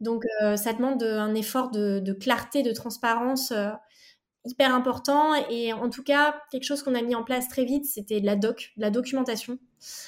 Donc, 0.00 0.24
ça 0.56 0.72
demande 0.72 1.02
un 1.02 1.34
effort 1.34 1.70
de, 1.70 2.12
clarté, 2.12 2.62
de 2.62 2.72
transparence 2.72 3.52
hyper 4.44 4.74
important. 4.74 5.34
Et 5.50 5.72
en 5.72 5.90
tout 5.90 6.02
cas, 6.02 6.34
quelque 6.50 6.64
chose 6.64 6.82
qu'on 6.82 6.94
a 6.94 7.02
mis 7.02 7.14
en 7.14 7.24
place 7.24 7.48
très 7.48 7.64
vite, 7.64 7.86
c'était 7.86 8.20
de 8.20 8.26
la 8.26 8.36
doc, 8.36 8.72
de 8.76 8.82
la 8.82 8.90
documentation. 8.90 9.58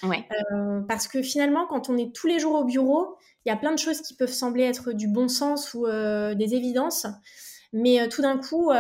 Ouais. 0.03 0.25
Euh, 0.53 0.81
parce 0.83 1.09
que 1.09 1.23
finalement, 1.23 1.67
quand 1.67 1.89
on 1.89 1.97
est 1.97 2.15
tous 2.15 2.27
les 2.27 2.39
jours 2.39 2.55
au 2.55 2.65
bureau, 2.65 3.17
il 3.45 3.49
y 3.49 3.53
a 3.53 3.57
plein 3.57 3.73
de 3.73 3.79
choses 3.79 4.01
qui 4.01 4.15
peuvent 4.15 4.33
sembler 4.33 4.65
être 4.65 4.93
du 4.93 5.09
bon 5.09 5.29
sens 5.29 5.75
ou 5.75 5.87
euh, 5.87 6.35
des 6.35 6.55
évidences. 6.55 7.07
Mais 7.73 8.01
euh, 8.01 8.09
tout 8.09 8.23
d'un 8.23 8.39
coup, 8.39 8.71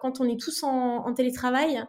quand 0.00 0.20
on 0.20 0.28
est 0.28 0.40
tous 0.40 0.62
en, 0.62 1.12
télétravail, 1.14 1.84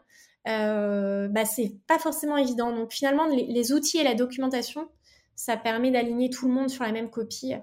bah, 0.45 1.45
c'est 1.45 1.75
pas 1.87 1.99
forcément 1.99 2.37
évident. 2.37 2.71
Donc 2.75 2.91
finalement, 2.91 3.25
les, 3.25 3.71
outils 3.71 3.97
et 3.97 4.03
la 4.03 4.15
documentation, 4.15 4.87
ça 5.35 5.57
permet 5.57 5.91
d'aligner 5.91 6.29
tout 6.29 6.47
le 6.47 6.53
monde 6.53 6.69
sur 6.69 6.83
la 6.83 6.91
même 6.91 7.09
copie. 7.09 7.53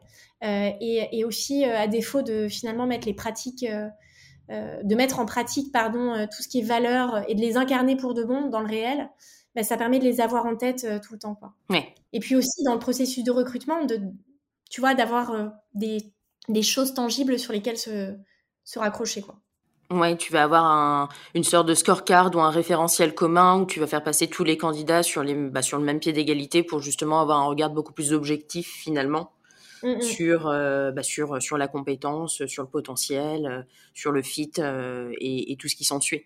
Et, 0.42 1.09
et, 1.12 1.25
aussi, 1.25 1.64
à 1.64 1.87
défaut 1.87 2.23
de 2.23 2.49
finalement 2.49 2.87
mettre 2.87 3.07
les 3.07 3.14
pratiques 3.14 3.64
de 4.49 4.94
mettre 4.94 5.18
en 5.18 5.26
pratique 5.26 5.72
pardon, 5.72 6.12
euh, 6.12 6.26
tout 6.26 6.42
ce 6.42 6.49
qui 6.49 6.61
est 6.61 6.64
valeur 6.64 7.22
et 7.28 7.34
de 7.34 7.40
les 7.40 7.56
incarner 7.56 7.96
pour 7.96 8.14
de 8.14 8.25
bon 8.25 8.49
dans 8.49 8.61
le 8.61 8.66
réel, 8.66 9.08
bah, 9.54 9.62
ça 9.62 9.76
permet 9.76 9.99
de 9.99 10.04
les 10.04 10.20
avoir 10.20 10.46
en 10.46 10.56
tête 10.56 10.84
euh, 10.84 10.99
tout 10.99 11.12
le 11.12 11.18
temps. 11.18 11.34
Quoi. 11.34 11.54
Et 12.12 12.20
puis 12.20 12.37
aussi 12.37 12.62
dans 12.64 12.75
le 12.75 12.78
processus 12.78 13.25
de 13.25 13.30
recrutement, 13.30 13.84
de, 13.84 14.00
tu 14.70 14.80
vois, 14.80 14.94
d'avoir 14.94 15.52
des, 15.75 15.99
des, 16.49 16.62
choses 16.62 16.94
tangibles 16.94 17.38
sur 17.38 17.52
lesquelles 17.52 17.78
se, 17.78 18.14
se 18.64 18.78
raccrocher. 18.78 19.22
Quoi. 19.22 19.37
Ouais, 19.90 20.16
tu 20.16 20.32
vas 20.32 20.44
avoir 20.44 21.08
une 21.34 21.44
sorte 21.44 21.68
de 21.68 21.75
scorecard 21.75 22.34
ou 22.34 22.40
un 22.40 22.50
référentiel 22.50 23.14
commun 23.14 23.61
où 23.61 23.66
tu 23.66 23.78
vas 23.78 23.87
faire 23.87 24.02
passer 24.02 24.28
tous 24.28 24.44
les 24.44 24.56
candidats 24.56 25.02
sur, 25.02 25.22
les, 25.22 25.34
bah, 25.34 25.62
sur 25.62 25.78
le 25.78 25.84
même 25.84 26.00
pied 26.00 26.12
d'égalité 26.12 26.62
pour 26.62 26.80
justement 26.80 27.20
avoir 27.20 27.38
un 27.38 27.44
regard 27.44 27.70
beaucoup 27.70 27.92
plus 27.92 28.12
objectif 28.12 28.68
finalement 28.68 29.32
Mmh, 29.83 30.01
sur, 30.01 30.47
euh, 30.47 30.93
bah, 30.93 31.03
sur, 31.03 31.43
sur 31.43 31.59
la 31.59 31.67
compétence, 31.67 32.47
sur 32.47 32.62
le 32.62 32.69
potentiel, 32.69 33.47
euh, 33.47 33.62
sur 33.95 34.12
le 34.12 34.23
fit 34.23 34.53
euh, 34.59 35.12
et, 35.19 35.57
tout 35.59 35.69
ce 35.69 35.75
qui 35.75 35.85
s'ensuit. 35.85 36.25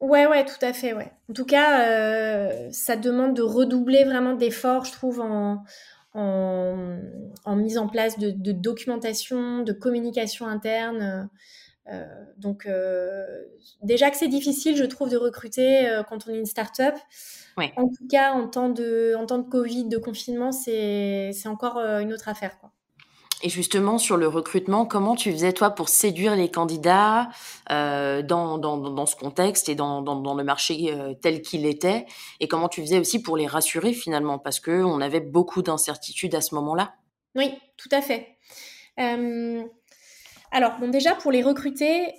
Ouais, 0.00 0.26
ouais, 0.26 0.44
tout 0.44 0.62
à 0.62 0.72
fait, 0.72 0.92
ouais. 0.92 1.10
En 1.30 1.32
tout 1.32 1.44
cas, 1.44 2.70
ça 2.72 2.96
demande 2.96 3.34
de 3.34 3.42
redoubler 3.42 4.04
vraiment 4.04 4.34
d'efforts, 4.34 4.86
je 4.86 4.92
trouve, 4.92 5.20
en, 5.20 5.62
en, 6.14 7.56
mise 7.56 7.76
en 7.76 7.86
place 7.86 8.18
de, 8.18 8.30
documentation, 8.52 9.62
de 9.62 9.72
communication 9.72 10.46
interne. 10.46 11.28
donc, 12.38 12.66
déjà 13.82 14.10
que 14.10 14.16
c'est 14.16 14.28
difficile, 14.28 14.74
je 14.74 14.84
trouve, 14.84 15.10
de 15.10 15.18
recruter 15.18 16.00
quand 16.08 16.26
on 16.26 16.30
est 16.32 16.38
une 16.38 16.46
start-up. 16.46 16.94
Ouais. 17.58 17.74
En 17.76 17.88
tout 17.88 18.08
cas, 18.08 18.32
en 18.32 18.48
temps 18.48 18.70
de, 18.70 19.14
en 19.18 19.26
temps 19.26 19.38
de 19.38 19.50
Covid, 19.50 19.86
de 19.88 19.98
confinement, 19.98 20.50
c'est 20.50 21.30
encore 21.44 21.76
une 21.76 22.14
autre 22.14 22.30
affaire. 22.30 22.58
Quoi. 22.58 22.72
Et 23.42 23.48
justement, 23.48 23.96
sur 23.96 24.16
le 24.18 24.28
recrutement, 24.28 24.84
comment 24.84 25.16
tu 25.16 25.32
faisais 25.32 25.52
toi 25.52 25.70
pour 25.70 25.88
séduire 25.88 26.36
les 26.36 26.50
candidats 26.50 27.30
euh, 27.70 28.22
dans, 28.22 28.58
dans, 28.58 28.76
dans, 28.76 29.06
ce 29.06 29.16
contexte 29.16 29.70
et 29.70 29.74
dans, 29.74 30.02
dans 30.02 30.34
le 30.34 30.44
marché 30.44 30.92
euh, 30.92 31.14
tel 31.14 31.40
qu'il 31.40 31.64
était? 31.64 32.04
Et 32.40 32.48
comment 32.48 32.68
tu 32.68 32.82
faisais 32.82 32.98
aussi 32.98 33.22
pour 33.22 33.38
les 33.38 33.46
rassurer 33.46 33.94
finalement? 33.94 34.38
Parce 34.38 34.60
qu'on 34.60 35.00
avait 35.00 35.20
beaucoup 35.20 35.62
d'incertitudes 35.62 36.34
à 36.34 36.42
ce 36.42 36.54
moment-là. 36.54 36.94
Oui, 37.34 37.54
tout 37.78 37.88
à 37.92 38.02
fait. 38.02 38.36
Euh, 38.98 39.62
alors, 40.50 40.72
bon, 40.78 40.88
déjà, 40.88 41.14
pour 41.14 41.32
les 41.32 41.42
recruter, 41.42 42.12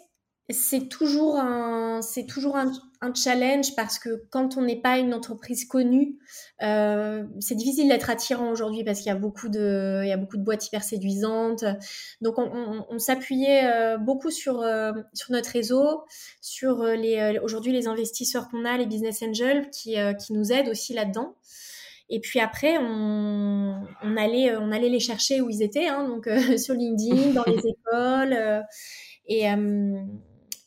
c'est 0.49 0.89
toujours 0.89 1.37
un, 1.37 2.01
c'est 2.01 2.25
toujours 2.25 2.57
un, 2.57 2.71
challenge 3.15 3.75
parce 3.75 3.97
que 3.97 4.23
quand 4.29 4.57
on 4.57 4.61
n'est 4.61 4.79
pas 4.79 4.99
une 4.99 5.15
entreprise 5.15 5.65
connue, 5.65 6.19
euh, 6.61 7.25
c'est 7.39 7.55
difficile 7.55 7.89
d'être 7.89 8.11
attirant 8.11 8.51
aujourd'hui 8.51 8.83
parce 8.83 8.99
qu'il 8.99 9.07
y 9.07 9.11
a 9.11 9.15
beaucoup 9.15 9.49
de, 9.49 10.01
il 10.03 10.07
y 10.07 10.11
a 10.11 10.17
beaucoup 10.17 10.37
de 10.37 10.43
boîtes 10.43 10.67
hyper 10.67 10.83
séduisantes. 10.83 11.65
Donc 12.21 12.35
on, 12.37 12.99
s'appuyait 12.99 13.65
euh, 13.65 13.97
beaucoup 13.97 14.29
sur 14.29 14.61
euh, 14.61 14.91
sur 15.13 15.31
notre 15.31 15.49
réseau, 15.49 16.03
sur 16.41 16.83
les 16.83 17.39
aujourd'hui 17.41 17.71
les 17.71 17.87
investisseurs 17.87 18.49
qu'on 18.49 18.65
a, 18.65 18.77
les 18.77 18.85
business 18.85 19.23
angels 19.23 19.71
qui 19.71 19.95
qui 20.19 20.33
nous 20.33 20.51
aident 20.51 20.69
aussi 20.69 20.93
là-dedans. 20.93 21.35
Et 22.13 22.19
puis 22.19 22.39
après, 22.39 22.77
on, 22.77 23.83
on, 24.03 24.17
allait, 24.17 24.55
on 24.57 24.71
allait 24.71 24.89
les 24.89 24.99
chercher 24.99 25.39
où 25.39 25.49
ils 25.49 25.63
étaient, 25.63 25.87
hein, 25.87 26.07
donc 26.07 26.27
sur 26.59 26.75
LinkedIn, 26.75 27.31
dans 27.31 27.45
les 27.45 27.61
écoles. 27.67 28.63
et, 29.27 29.47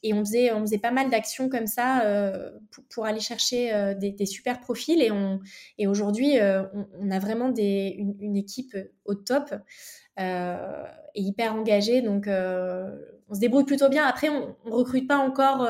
et 0.05 0.13
on 0.13 0.23
faisait, 0.23 0.53
on 0.53 0.61
faisait 0.61 0.79
pas 0.79 0.91
mal 0.91 1.09
d'actions 1.09 1.49
comme 1.49 1.67
ça 1.67 2.03
euh, 2.03 2.51
pour, 2.91 3.07
aller 3.07 3.21
chercher 3.21 3.73
euh, 3.73 3.95
des, 3.95 4.27
super 4.27 4.61
profils. 4.61 5.03
Et, 5.03 5.11
on, 5.11 5.41
et 5.79 5.87
aujourd'hui, 5.87 6.39
euh, 6.39 6.63
on, 7.01 7.11
a 7.11 7.19
vraiment 7.19 7.49
des, 7.49 7.97
une, 7.97 8.37
équipe 8.37 8.77
au 9.07 9.15
top 9.15 9.55
et 10.19 11.21
hyper 11.21 11.55
engagée. 11.55 12.03
Donc, 12.03 12.27
on 12.29 13.35
se 13.35 13.41
débrouille 13.41 13.65
plutôt 13.65 13.89
bien. 13.89 14.05
Après, 14.05 14.29
on, 14.29 14.55
ne 14.67 14.71
recrute 14.71 15.09
pas 15.09 15.17
encore 15.17 15.67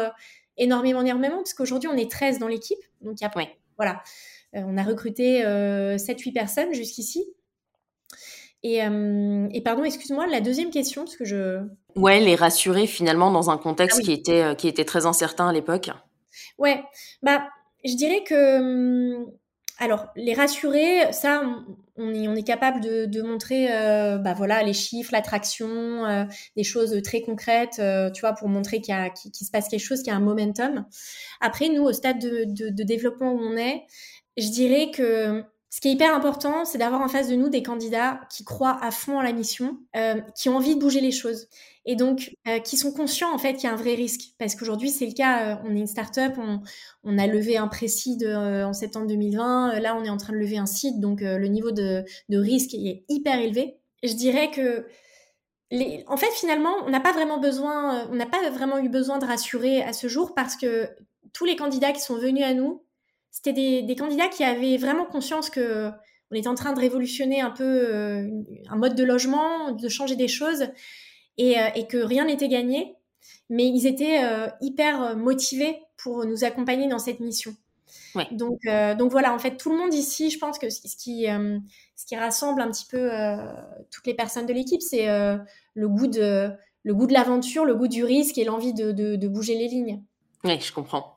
énormément, 0.59 1.03
énormément, 1.03 1.37
parce 1.37 1.55
qu'aujourd'hui, 1.55 1.89
on 1.89 1.97
est 1.97 2.11
13 2.11 2.41
dans 2.41 2.49
l'équipe. 2.49 2.79
Donc, 3.03 3.21
il 3.21 3.25
y 3.25 3.27
a, 3.27 3.31
voilà. 3.77 4.03
on 4.53 4.77
a 4.77 4.83
recruté 4.83 5.45
7-8 5.45 6.33
personnes 6.33 6.75
jusqu'ici. 6.75 7.25
Et, 8.65 8.79
et, 8.79 9.61
pardon, 9.61 9.85
excuse-moi, 9.85 10.27
la 10.27 10.41
deuxième 10.41 10.71
question, 10.71 11.05
parce 11.05 11.17
que 11.17 11.25
je, 11.27 11.61
Ouais, 11.97 12.19
les 12.21 12.35
rassurer 12.35 12.87
finalement 12.87 13.31
dans 13.31 13.51
un 13.51 13.57
contexte 13.57 13.99
ah 14.01 14.05
qui 14.05 14.13
était 14.13 14.43
euh, 14.43 14.55
qui 14.55 14.67
était 14.67 14.85
très 14.85 15.07
incertain 15.07 15.49
à 15.49 15.53
l'époque. 15.53 15.91
Ouais, 16.59 16.83
bah 17.23 17.47
je 17.85 17.95
dirais 17.95 18.25
que 18.25 18.59
hum, 18.59 19.31
alors 19.79 20.07
les 20.17 20.35
rassurer, 20.35 21.13
ça 21.13 21.43
on, 21.97 22.13
est 22.13 22.27
on 22.27 22.35
est 22.35 22.43
capable 22.43 22.81
de, 22.81 23.07
de 23.07 23.23
montrer 23.23 23.69
euh, 23.73 24.19
bah 24.19 24.35
voilà 24.35 24.65
les 24.65 24.73
chiffres, 24.73 25.13
l'attraction, 25.13 26.05
euh, 26.05 26.25
des 26.57 26.65
choses 26.65 27.01
très 27.03 27.23
concrètes, 27.23 27.81
tu 28.13 28.21
vois 28.21 28.33
pour 28.33 28.49
montrer 28.49 28.81
qu'il 28.81 28.95
y 28.95 28.99
a 28.99 29.11
qu'il 29.11 29.47
se 29.47 29.51
passe 29.53 29.69
quelque 29.69 29.85
chose, 29.85 30.03
qu'il 30.03 30.13
y 30.13 30.15
a 30.15 30.17
un 30.17 30.21
momentum. 30.21 30.85
Après 31.41 31.69
nous 31.69 31.83
au 31.83 31.93
stade 31.93 32.19
de, 32.19 32.45
de, 32.45 32.71
de 32.71 32.83
développement 32.83 33.33
où 33.33 33.39
on 33.39 33.57
est, 33.57 33.85
je 34.37 34.49
dirais 34.49 34.91
que 34.93 35.45
ce 35.75 35.81
qui 35.81 35.89
est 35.89 35.93
hyper 35.95 36.15
important, 36.15 36.65
c'est 36.65 36.79
d'avoir 36.79 37.01
en 37.01 37.09
face 37.09 37.27
de 37.29 37.35
nous 37.35 37.49
des 37.49 37.65
candidats 37.65 38.21
qui 38.31 38.45
croient 38.45 38.79
à 38.81 38.93
fond 38.93 39.19
en 39.19 39.23
la 39.23 39.33
mission, 39.33 39.77
euh, 39.97 40.21
qui 40.37 40.49
ont 40.49 40.55
envie 40.55 40.77
de 40.77 40.81
bouger 40.81 41.01
les 41.01 41.11
choses 41.11 41.49
et 41.85 41.97
donc 41.97 42.33
euh, 42.47 42.61
qui 42.61 42.77
sont 42.77 42.93
conscients 42.93 43.35
en 43.35 43.39
fait 43.39 43.55
qu'il 43.55 43.65
y 43.65 43.67
a 43.67 43.73
un 43.73 43.77
vrai 43.77 43.97
risque. 43.97 44.21
Parce 44.39 44.55
qu'aujourd'hui, 44.55 44.91
c'est 44.91 45.05
le 45.05 45.15
cas, 45.15 45.57
euh, 45.57 45.57
on 45.65 45.75
est 45.75 45.81
une 45.81 45.89
start-up, 45.89 46.35
on, 47.03 47.19
a 47.19 47.27
levé 47.27 47.57
un 47.57 47.67
précis 47.67 48.17
en 48.25 48.73
septembre 48.73 49.09
2020, 49.09 49.81
là 49.81 49.97
on 49.97 50.05
est 50.05 50.11
en 50.11 50.17
train 50.17 50.33
de 50.33 50.39
lever 50.39 50.59
un 50.59 50.67
site, 50.67 51.01
donc 51.01 51.23
le 51.23 51.47
niveau 51.49 51.73
de, 51.73 52.05
risque 52.31 52.73
est 52.75 53.05
hyper 53.09 53.41
élevé. 53.41 53.77
Je 54.05 54.13
dirais 54.13 54.53
que 54.53 54.87
en 56.07 56.17
fait, 56.17 56.31
finalement, 56.37 56.77
on 56.87 56.91
n'a 56.91 57.01
pas 57.01 57.15
on 57.17 58.15
n'a 58.15 58.27
pas 58.27 58.49
vraiment 58.51 58.79
eu 58.79 58.89
besoin 58.89 59.19
de 59.19 59.27
rassurer 59.27 59.83
à 59.83 59.93
ce 59.93 60.07
jour 60.07 60.37
parce 60.37 60.55
que 60.55 60.89
tous 61.33 61.47
les 61.47 61.57
candidats 61.57 61.91
qui 61.91 62.01
sont 62.01 62.15
venus 62.15 62.45
à 62.45 62.55
nous, 62.55 62.84
c'était 63.35 63.83
des, 63.83 63.97
candidats 63.97 64.29
qui 64.29 64.45
avaient 64.45 64.77
vraiment 64.77 65.05
conscience 65.05 65.51
que 65.51 65.91
on 66.31 66.37
était 66.37 66.49
en 66.49 66.55
train 66.55 66.73
de 66.73 66.81
révolutionner 66.81 67.41
un 67.41 67.51
peu 67.51 67.65
euh, 67.65 68.31
un 68.69 68.77
mode 68.77 68.95
de 68.95 69.03
logement, 69.03 69.73
de 69.73 69.89
changer 69.89 70.15
des 70.15 70.29
choses, 70.29 70.69
et, 71.37 71.59
euh, 71.59 71.83
que 71.89 71.99
rien 71.99 72.27
n'était 72.27 72.49
gagné. 72.49 72.95
Mais 73.51 73.67
ils 73.67 73.87
étaient 73.87 74.23
euh, 74.23 74.47
hyper 74.61 75.17
motivés 75.17 75.83
pour 75.97 76.25
nous 76.25 76.45
accompagner 76.45 76.89
dans 76.89 77.01
cette 77.01 77.19
mission. 77.21 77.55
Donc, 78.31 78.61
donc 78.99 79.11
voilà, 79.11 79.35
en 79.35 79.39
fait, 79.41 79.57
tout 79.57 79.71
le 79.71 79.77
monde 79.77 79.93
ici, 79.93 80.31
je 80.31 80.39
pense 80.39 80.59
que 80.59 80.71
ce 80.71 80.97
qui, 80.97 81.27
ce 81.27 82.07
qui 82.07 82.17
rassemble 82.17 82.61
un 82.61 82.71
petit 82.71 82.87
peu 82.89 83.11
toutes 83.91 84.07
les 84.07 84.15
personnes 84.15 84.47
de 84.47 84.53
l'équipe, 84.53 84.81
c'est 84.81 85.07
le 85.07 85.89
goût 85.89 86.07
de 86.07 86.51
le 86.85 86.95
goût 86.95 87.07
de 87.07 87.13
l'aventure, 87.13 87.65
le 87.65 87.75
goût 87.75 87.89
du 87.89 88.05
risque 88.05 88.39
et 88.39 88.45
l'envie 88.45 88.73
de, 88.73 88.93
de 88.93 89.29
bouger 89.29 89.57
les 89.57 89.67
lignes. 89.67 90.03
Oui, 90.45 90.61
je 90.61 90.73
comprends. 90.73 91.14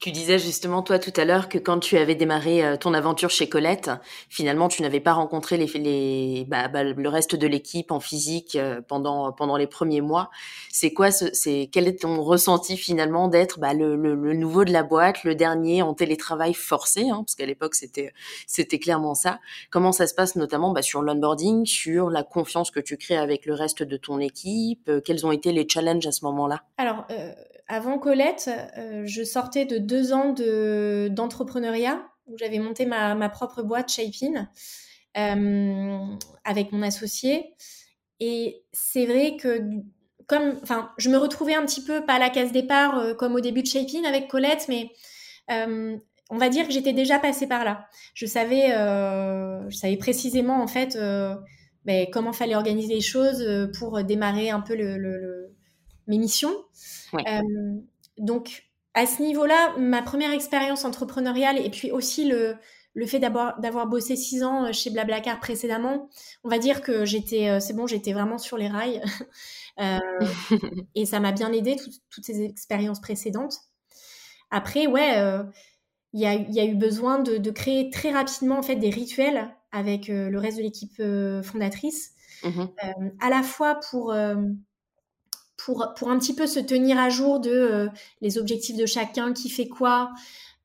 Tu 0.00 0.12
disais 0.12 0.38
justement 0.38 0.82
toi 0.84 1.00
tout 1.00 1.12
à 1.16 1.24
l'heure 1.24 1.48
que 1.48 1.58
quand 1.58 1.80
tu 1.80 1.98
avais 1.98 2.14
démarré 2.14 2.64
euh, 2.64 2.76
ton 2.76 2.94
aventure 2.94 3.30
chez 3.30 3.48
Colette, 3.48 3.90
finalement 4.28 4.68
tu 4.68 4.82
n'avais 4.82 5.00
pas 5.00 5.12
rencontré 5.12 5.56
les, 5.56 5.66
les 5.66 6.44
bah, 6.46 6.68
bah, 6.68 6.84
le 6.84 7.08
reste 7.08 7.34
de 7.34 7.48
l'équipe 7.48 7.90
en 7.90 7.98
physique 7.98 8.54
euh, 8.54 8.80
pendant 8.80 9.32
pendant 9.32 9.56
les 9.56 9.66
premiers 9.66 10.00
mois. 10.00 10.30
C'est 10.70 10.92
quoi 10.92 11.10
c'est 11.10 11.68
quel 11.72 11.88
est 11.88 12.02
ton 12.02 12.22
ressenti 12.22 12.76
finalement 12.76 13.26
d'être 13.26 13.58
bah, 13.58 13.74
le, 13.74 13.96
le, 13.96 14.14
le, 14.14 14.34
nouveau 14.34 14.64
de 14.64 14.72
la 14.72 14.84
boîte, 14.84 15.24
le 15.24 15.34
dernier 15.34 15.82
en 15.82 15.94
télétravail 15.94 16.54
forcé, 16.54 17.08
hein, 17.08 17.24
parce 17.24 17.34
qu'à 17.34 17.46
l'époque 17.46 17.74
c'était 17.74 18.12
c'était 18.46 18.78
clairement 18.78 19.16
ça. 19.16 19.40
Comment 19.70 19.90
ça 19.90 20.06
se 20.06 20.14
passe 20.14 20.36
notamment 20.36 20.70
bah, 20.70 20.82
sur 20.82 21.02
l'onboarding, 21.02 21.66
sur 21.66 22.08
la 22.08 22.22
confiance 22.22 22.70
que 22.70 22.78
tu 22.78 22.98
crées 22.98 23.16
avec 23.16 23.46
le 23.46 23.54
reste 23.54 23.82
de 23.82 23.96
ton 23.96 24.20
équipe? 24.20 24.88
Euh, 24.88 25.00
Quels 25.04 25.26
ont 25.26 25.32
été 25.32 25.50
les 25.50 25.66
challenges 25.68 26.06
à 26.06 26.12
ce 26.12 26.24
moment-là? 26.24 26.62
Alors 26.76 27.04
avant 27.68 27.98
Colette, 27.98 28.50
euh, 28.78 29.02
je 29.04 29.22
sortais 29.22 29.66
de 29.66 29.76
deux 29.78 30.12
ans 30.12 30.34
d'entrepreneuriat 31.10 32.02
où 32.26 32.36
j'avais 32.38 32.58
monté 32.58 32.86
ma, 32.86 33.28
propre 33.28 33.62
boîte 33.62 33.90
Shapin. 33.90 34.48
avec 35.14 36.72
mon 36.72 36.82
associé. 36.82 37.54
Et 38.20 38.62
c'est 38.72 39.06
vrai 39.06 39.36
que 39.36 39.62
comme, 40.26 40.60
je 40.98 41.08
me 41.08 41.16
retrouvais 41.16 41.54
un 41.54 41.64
petit 41.64 41.82
peu 41.82 42.04
pas 42.04 42.14
à 42.14 42.18
la 42.18 42.30
case 42.30 42.52
départ 42.52 43.16
comme 43.16 43.34
au 43.34 43.40
début 43.40 43.62
de 43.62 43.66
Shaping 43.66 44.04
avec 44.04 44.28
Colette, 44.28 44.66
mais 44.68 44.90
on 45.48 46.36
va 46.36 46.50
dire 46.50 46.66
que 46.66 46.72
j'étais 46.72 46.92
déjà 46.92 47.18
passée 47.18 47.46
par 47.46 47.64
là. 47.64 47.86
Je 48.12 48.26
savais, 48.26 48.68
je 48.68 49.76
savais 49.76 49.96
précisément 49.96 50.62
en 50.62 50.66
fait 50.66 50.98
ben, 51.86 52.06
comment 52.12 52.34
fallait 52.34 52.56
organiser 52.56 52.94
les 52.94 53.00
choses 53.00 53.70
pour 53.78 54.02
démarrer 54.04 54.50
un 54.50 54.60
peu 54.60 54.74
mes 56.06 56.18
missions. 56.18 56.54
Donc 58.18 58.64
à 58.94 59.06
ce 59.06 59.22
niveau-là, 59.22 59.74
ma 59.78 60.02
première 60.02 60.32
expérience 60.32 60.84
entrepreneuriale 60.84 61.58
et 61.58 61.70
puis 61.70 61.92
aussi 61.92 62.28
le, 62.28 62.56
le 62.98 63.06
fait 63.06 63.20
d'avoir 63.20 63.86
bossé 63.86 64.16
six 64.16 64.42
ans 64.42 64.64
euh, 64.64 64.72
chez 64.72 64.90
Blablacar 64.90 65.38
précédemment, 65.38 66.10
on 66.42 66.48
va 66.48 66.58
dire 66.58 66.82
que 66.82 67.04
j'étais, 67.04 67.48
euh, 67.48 67.60
c'est 67.60 67.74
bon, 67.74 67.86
j'étais 67.86 68.12
vraiment 68.12 68.38
sur 68.38 68.58
les 68.58 68.68
rails. 68.68 69.00
Euh, 69.80 70.00
et 70.96 71.06
ça 71.06 71.20
m'a 71.20 71.30
bien 71.30 71.52
aidé, 71.52 71.76
toutes 72.10 72.24
ces 72.24 72.42
expériences 72.42 73.00
précédentes. 73.00 73.60
Après, 74.50 74.88
ouais, 74.88 75.22
il 76.12 76.20
y, 76.20 76.26
a, 76.26 76.34
y, 76.34 76.58
a, 76.58 76.64
eu 76.64 76.74
besoin 76.74 77.20
de, 77.20 77.50
créer 77.52 77.88
très 77.88 78.10
rapidement 78.10 78.58
en 78.58 78.62
fait 78.62 78.74
des 78.74 78.90
rituels 78.90 79.54
avec 79.70 80.08
le 80.08 80.36
reste 80.36 80.56
de 80.56 80.64
l'équipe 80.64 81.00
fondatrice, 81.44 82.10
mmh 82.42 82.64
à 83.20 83.30
la 83.30 83.44
fois 83.44 83.78
pour 83.88 84.12
pour, 85.58 85.92
pour 85.94 86.08
un 86.10 86.18
petit 86.18 86.34
peu 86.34 86.46
se 86.46 86.60
tenir 86.60 86.98
à 86.98 87.10
jour 87.10 87.40
de 87.40 87.90
les 88.22 88.38
objectifs 88.38 88.76
de 88.76 88.86
chacun, 88.86 89.34
qui 89.34 89.50
fait 89.50 89.68
quoi, 89.68 90.12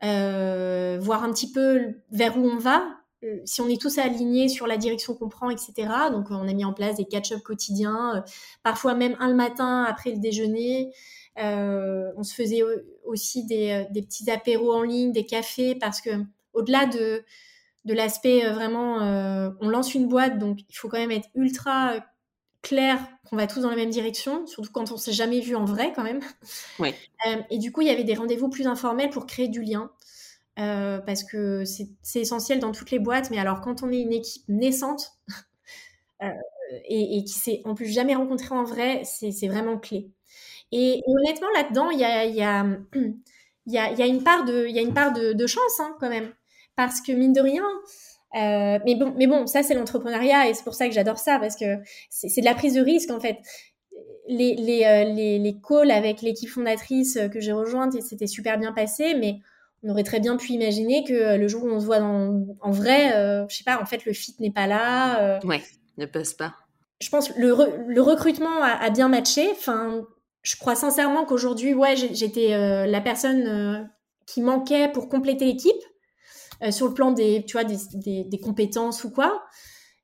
euh, 0.03 0.97
voir 1.01 1.23
un 1.23 1.31
petit 1.31 1.51
peu 1.51 1.95
vers 2.11 2.37
où 2.37 2.45
on 2.45 2.57
va, 2.57 2.83
euh, 3.23 3.37
si 3.45 3.61
on 3.61 3.69
est 3.69 3.81
tous 3.81 3.97
alignés 3.97 4.49
sur 4.49 4.67
la 4.67 4.75
direction 4.75 5.15
qu'on 5.15 5.29
prend, 5.29 5.49
etc. 5.49 5.73
Donc, 6.11 6.27
on 6.29 6.47
a 6.47 6.53
mis 6.53 6.65
en 6.65 6.73
place 6.73 6.97
des 6.97 7.05
catch-up 7.05 7.41
quotidiens, 7.41 8.17
euh, 8.17 8.21
parfois 8.63 8.95
même 8.95 9.15
un 9.19 9.29
le 9.29 9.35
matin 9.35 9.83
après 9.83 10.11
le 10.11 10.19
déjeuner. 10.19 10.91
on 11.37 12.23
se 12.23 12.33
faisait 12.33 12.61
aussi 13.05 13.45
des, 13.45 13.85
des, 13.91 14.01
petits 14.03 14.29
apéros 14.29 14.73
en 14.73 14.83
ligne, 14.83 15.11
des 15.11 15.25
cafés, 15.25 15.73
parce 15.75 16.01
que 16.01 16.11
au-delà 16.53 16.85
de, 16.85 17.23
de 17.85 17.93
l'aspect 17.93 18.47
vraiment, 18.51 18.97
on 19.61 19.69
lance 19.69 19.95
une 19.95 20.07
boîte, 20.07 20.37
donc 20.37 20.59
il 20.69 20.75
faut 20.75 20.89
quand 20.89 20.99
même 20.99 21.11
être 21.11 21.29
ultra 21.33 21.95
clair 22.63 22.97
qu'on 23.29 23.35
va 23.35 23.45
tous 23.45 23.61
dans 23.61 23.69
la 23.69 23.75
même 23.75 23.91
direction, 23.91 24.47
surtout 24.47 24.71
quand 24.71 24.91
on 24.91 24.97
s'est 24.97 25.11
jamais 25.11 25.41
vu 25.41 25.55
en 25.55 25.65
vrai 25.65 25.93
quand 25.95 26.03
même. 26.03 26.21
Euh, 26.79 27.41
et 27.51 27.59
du 27.59 27.71
coup, 27.71 27.81
il 27.81 27.87
y 27.87 27.91
avait 27.91 28.03
des 28.03 28.15
rendez-vous 28.15 28.49
plus 28.49 28.65
informels 28.65 29.11
pour 29.11 29.27
créer 29.27 29.47
du 29.47 29.61
lien. 29.61 29.91
Euh, 30.59 30.99
parce 30.99 31.23
que 31.23 31.63
c'est 31.65 32.19
essentiel 32.19 32.59
dans 32.59 32.71
toutes 32.71 32.91
les 32.91 32.99
boîtes, 32.99 33.31
mais 33.31 33.39
alors 33.39 33.61
quand 33.61 33.81
on 33.81 33.91
est 33.91 33.99
une 33.99 34.13
équipe 34.13 34.43
naissante 34.47 35.17
euh, 36.21 36.29
et, 36.85 37.23
qui 37.23 37.33
s'est 37.33 37.61
en 37.65 37.73
plus 37.73 37.87
jamais 37.87 38.13
rencontré 38.13 38.53
en 38.53 38.63
vrai, 38.63 39.01
c'est 39.03 39.47
vraiment 39.47 39.77
clé. 39.77 40.11
Et, 40.71 41.01
honnêtement, 41.07 41.49
là-dedans, 41.55 41.89
il 41.89 41.99
y 41.99 42.03
a, 42.03 42.25
y, 42.25 42.41
a, 42.43 42.65
y, 43.67 43.77
a, 43.77 43.91
y 43.93 44.01
a, 44.01 44.05
une 44.05 44.23
part 44.23 44.45
de, 44.45 44.67
y 44.67 44.77
a 44.77 44.81
une 44.81 44.93
part 44.93 45.11
de, 45.11 45.33
de 45.33 45.47
chance 45.47 45.79
hein, 45.79 45.95
quand 45.99 46.09
même. 46.09 46.31
Parce 46.75 47.01
que 47.01 47.11
mine 47.11 47.33
de 47.33 47.41
rien, 47.41 47.65
euh, 48.35 48.79
mais 48.85 48.95
bon, 48.95 49.13
mais 49.15 49.27
bon, 49.27 49.45
ça 49.45 49.61
c'est 49.63 49.73
l'entrepreneuriat 49.73 50.49
et 50.49 50.53
c'est 50.53 50.63
pour 50.63 50.73
ça 50.73 50.87
que 50.87 50.93
j'adore 50.93 51.19
ça 51.19 51.39
parce 51.39 51.55
que 51.55 51.77
c'est 52.09 52.41
de 52.41 52.45
la 52.45 52.55
prise 52.55 52.73
de 52.73 52.81
risque 52.81 53.11
en 53.11 53.19
fait. 53.19 53.37
Les, 54.27 54.55
les, 54.55 54.85
euh, 54.85 55.03
les, 55.03 55.37
les 55.37 55.57
calls 55.59 55.91
avec 55.91 56.21
l'équipe 56.21 56.49
fondatrice 56.49 57.19
que 57.31 57.41
j'ai 57.41 57.51
rejointe, 57.51 58.01
c'était 58.01 58.25
super 58.27 58.57
bien 58.57 58.71
passé, 58.71 59.15
mais 59.15 59.39
on 59.83 59.89
aurait 59.89 60.03
très 60.03 60.21
bien 60.21 60.37
pu 60.37 60.53
imaginer 60.53 61.03
que 61.03 61.35
le 61.37 61.47
jour 61.49 61.65
où 61.65 61.69
on 61.69 61.79
se 61.81 61.85
voit 61.85 61.99
dans, 61.99 62.45
en 62.61 62.71
vrai, 62.71 63.13
euh, 63.15 63.45
je 63.49 63.57
sais 63.57 63.65
pas, 63.65 63.81
en 63.81 63.85
fait 63.85 64.05
le 64.05 64.13
fit 64.13 64.33
n'est 64.39 64.51
pas 64.51 64.65
là. 64.65 65.39
ouais, 65.43 65.61
ne 65.97 66.05
passe 66.05 66.33
pas. 66.33 66.53
Je 67.01 67.09
pense 67.09 67.29
que 67.29 67.39
le, 67.39 67.53
le 67.85 68.01
recrutement 68.01 68.63
a, 68.63 68.69
a, 68.69 68.89
bien 68.89 69.09
matché. 69.09 69.45
Enfin, 69.51 70.05
je 70.41 70.55
crois 70.55 70.75
sincèrement 70.75 71.25
qu'aujourd'hui, 71.25 71.73
ouais, 71.73 71.95
j'étais 71.97 72.87
la 72.87 73.01
personne 73.01 73.89
qui 74.25 74.41
manquait 74.41 74.87
pour 74.87 75.09
compléter 75.09 75.43
l'équipe. 75.43 75.75
Euh, 76.61 76.71
sur 76.71 76.87
le 76.87 76.93
plan 76.93 77.11
des, 77.11 77.43
tu 77.45 77.53
vois, 77.53 77.63
des, 77.63 78.23
des, 78.23 78.39
compétences 78.39 79.03
ou 79.03 79.09
quoi. 79.11 79.43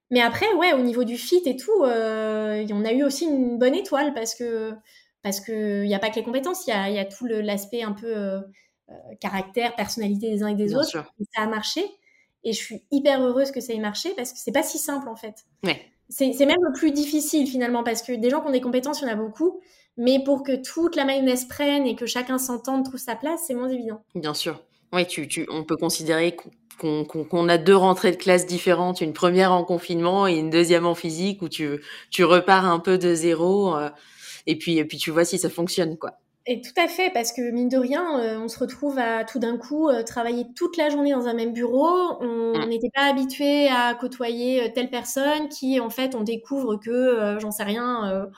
Mais 0.10 0.22
après, 0.22 0.52
ouais, 0.54 0.74
au 0.74 0.80
niveau 0.80 1.04
du 1.04 1.18
fit 1.18 1.42
et 1.46 1.56
tout, 1.56 1.84
euh, 1.84 2.66
on 2.72 2.84
a 2.84 2.92
eu 2.92 3.04
aussi 3.04 3.26
une 3.26 3.58
bonne 3.58 3.76
étoile 3.76 4.14
parce 4.14 4.36
que 4.36 4.74
parce 5.22 5.40
que 5.42 5.84
il 5.84 5.88
n'y 5.88 5.96
a 5.96 6.00
pas 6.00 6.10
que 6.10 6.16
les 6.16 6.24
compétences, 6.24 6.66
il 6.66 6.72
y 6.72 6.74
a, 6.74 6.90
y 6.90 6.98
a, 6.98 7.06
tout 7.06 7.26
l'aspect 7.26 7.84
un 7.84 7.92
peu 7.92 8.08
euh, 8.08 8.42
caractère, 9.20 9.76
personnalité 9.76 10.32
des 10.32 10.44
uns 10.44 10.48
et 10.48 10.56
des 10.56 10.76
autres. 10.76 10.90
ça 10.92 11.42
a 11.42 11.46
marché 11.48 11.84
et 12.44 12.54
je 12.54 12.58
suis 12.58 12.84
hyper 12.92 13.22
heureuse 13.22 13.52
que 13.52 13.60
ça 13.60 13.74
ait 13.74 13.80
marché 13.80 14.14
parce 14.16 14.32
que 14.32 14.40
c'est 14.40 14.52
pas 14.52 14.64
si 14.64 14.78
simple 14.78 15.10
en 15.10 15.16
fait. 15.16 15.46
Ouais. 15.64 15.80
C'est 16.10 16.34
même 16.40 16.64
le 16.64 16.74
plus 16.74 16.92
difficile 16.92 17.46
finalement 17.46 17.84
parce 17.84 18.02
que 18.02 18.14
des 18.14 18.32
gens 18.32 18.42
qui 18.42 18.48
ont 18.48 18.52
des 18.52 18.62
compétences, 18.62 19.02
il 19.02 19.08
y 19.08 19.08
en 19.10 19.14
a 19.14 19.16
beaucoup, 19.16 19.60
mais 19.96 20.24
pour 20.24 20.42
que 20.42 20.56
toute 20.56 20.96
la 20.96 21.06
mayonnaise 21.06 21.46
prenne 21.46 21.86
et 21.86 21.96
que 21.96 22.08
chacun 22.08 22.40
s'entende, 22.40 22.86
trouve 22.86 23.00
sa 23.00 23.16
place, 23.16 23.42
c'est 23.46 23.54
moins 23.54 23.70
évident. 23.70 24.02
Bien 24.16 24.34
sûr. 24.34 24.60
Oui, 24.92 25.06
tu, 25.06 25.28
tu, 25.28 25.46
on 25.52 25.64
peut 25.64 25.78
considérer 25.78 26.36
qu'on 26.80 27.50
a 27.50 27.58
deux 27.58 27.76
rentrées 27.76 28.12
de 28.12 28.16
classe 28.16 28.46
différentes, 28.46 29.02
une 29.02 29.14
première 29.14 29.52
en 29.52 29.64
confinement 29.64 30.28
et 30.28 30.38
une 30.38 30.50
deuxième 30.50 30.86
en 30.86 30.96
physique 30.96 31.42
où 31.42 31.50
tu, 31.50 31.80
tu 32.10 32.24
repars 32.24 32.66
un 32.66 32.80
peu 32.80 32.98
de 32.98 33.14
zéro 33.14 33.76
euh, 33.76 33.90
et 34.48 34.58
puis 34.58 34.78
et 34.78 34.86
puis 34.86 34.98
tu 34.98 35.12
vois 35.12 35.26
si 35.26 35.38
ça 35.38 35.50
fonctionne 35.50 35.98
quoi. 35.98 36.14
Et 36.48 36.62
tout 36.62 36.82
à 36.82 36.88
fait, 36.88 37.12
parce 37.14 37.32
que 37.32 37.52
mine 37.52 37.70
de 37.70 37.78
rien, 37.78 38.20
euh, 38.20 38.40
on 38.40 38.48
se 38.48 38.58
retrouve 38.58 38.98
à 38.98 39.24
tout 39.24 39.38
d'un 39.38 39.58
coup 39.58 39.88
euh, 39.90 40.02
travailler 40.02 40.48
toute 40.56 40.78
la 40.78 40.90
journée 40.90 41.12
dans 41.12 41.28
un 41.28 41.34
même 41.34 41.54
bureau. 41.54 42.18
On 42.22 42.58
mmh. 42.58 42.70
n'était 42.70 42.90
pas 42.96 43.04
habitué 43.04 43.68
à 43.68 43.94
côtoyer 43.94 44.72
telle 44.74 44.90
personne 44.90 45.50
qui, 45.50 45.80
en 45.80 45.92
fait, 45.92 46.16
on 46.16 46.22
découvre 46.22 46.78
que, 46.78 47.38
j'en 47.40 47.52
sais 47.52 47.64
rien, 47.66 48.30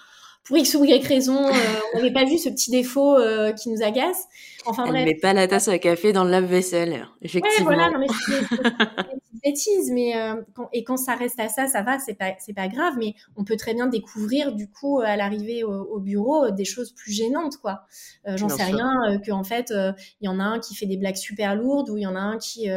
pour 0.44 0.58
X 0.58 0.76
ou 0.76 0.84
Y 0.84 1.06
raison, 1.06 1.48
euh, 1.48 1.52
on 1.94 1.98
n'avait 1.98 2.12
pas 2.12 2.26
vu 2.26 2.38
ce 2.38 2.50
petit 2.50 2.72
défaut 2.72 3.16
euh, 3.16 3.52
qui 3.54 3.70
nous 3.70 3.84
agace. 3.84 4.26
Enfin 4.66 4.86
Elle 4.86 4.92
bref. 4.92 5.06
met 5.06 5.16
pas 5.16 5.34
la 5.34 5.48
tasse 5.48 5.68
à 5.68 5.78
café 5.78 6.14
dans 6.14 6.24
le 6.24 6.32
lave-vaisselle, 6.32 7.08
effectivement. 7.22 7.70
Ouais, 7.70 7.76
voilà, 7.76 7.90
non 7.92 8.00
mais 8.00 8.08
c'est 8.26 9.42
bêtise, 9.44 9.92
mais 9.92 10.16
euh, 10.16 10.36
quand, 10.54 10.70
et 10.72 10.84
quand 10.84 10.98
ça 10.98 11.16
reste 11.16 11.40
à 11.40 11.48
ça, 11.48 11.68
ça 11.68 11.82
va, 11.82 12.00
c'est 12.00 12.14
pas 12.14 12.34
c'est 12.40 12.54
pas 12.54 12.68
grave, 12.68 12.94
mais 12.98 13.16
on 13.36 13.44
peut 13.44 13.56
très 13.56 13.74
bien 13.74 13.88
découvrir 13.88 14.54
du 14.54 14.68
coup 14.70 15.00
à 15.00 15.16
l'arrivée 15.16 15.64
au, 15.64 16.00
bureau 16.00 16.52
des 16.52 16.66
choses 16.66 16.92
plus 16.92 17.12
gênantes, 17.12 17.58
quoi. 17.58 17.82
J'en 18.26 18.50
sais 18.50 18.64
rien, 18.64 19.20
que 19.26 19.32
en 19.32 19.44
fait 19.44 19.72
il 19.72 20.26
y 20.26 20.28
en 20.28 20.40
a 20.40 20.44
un 20.44 20.60
qui 20.60 20.76
fait 20.76 20.86
des 20.86 20.98
blagues 20.98 21.16
super 21.16 21.56
lourdes 21.56 21.90
ou 21.90 21.98
il 21.98 22.04
y 22.04 22.08
en 22.08 22.16
a 22.16 22.20
un 22.20 22.38
qui 22.38 22.68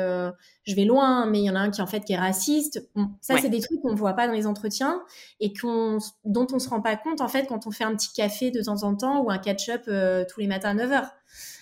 je 0.65 0.75
vais 0.75 0.85
loin, 0.85 1.27
mais 1.27 1.41
il 1.41 1.45
y 1.45 1.51
en 1.51 1.55
a 1.55 1.59
un 1.59 1.71
qui 1.71 1.83
en 1.83 1.87
fait 1.87 2.01
qui 2.05 2.15
est 2.15 2.19
raciste. 2.19 2.89
Bon, 2.95 3.11
ça 3.21 3.37
c'est 3.39 3.51
des 3.51 3.61
trucs 3.61 3.81
qu'on 3.83 3.95
voit 3.95 4.15
pas 4.15 4.27
dans 4.27 4.33
les 4.33 4.47
entretiens 4.47 5.03
et 5.41 5.53
qu'on, 5.53 5.99
dont 6.25 6.47
on 6.53 6.59
se 6.59 6.69
rend 6.69 6.81
pas 6.81 6.97
compte 6.97 7.21
en 7.21 7.29
fait 7.29 7.47
quand 7.47 7.67
on 7.67 7.71
fait 7.71 7.85
un 7.85 7.95
petit 7.95 8.13
café 8.15 8.51
de 8.51 8.63
temps 8.63 8.83
en 8.83 8.97
temps 8.97 9.23
ou 9.23 9.31
un 9.31 9.39
catch-up 9.39 9.83
euh, 9.89 10.25
tous 10.29 10.41
les 10.41 10.47
matins 10.47 10.77
à 10.79 10.87
9h. 10.87 11.11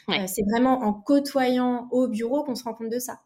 Euh, 0.08 0.26
c'est 0.26 0.42
vraiment 0.50 0.82
en 0.82 0.92
côtoyant 0.92 1.88
au 1.90 2.06
bureau 2.06 2.44
qu'on 2.44 2.54
se 2.54 2.64
rend 2.64 2.74
compte 2.74 2.90
de 2.90 2.98
ça. 2.98 3.20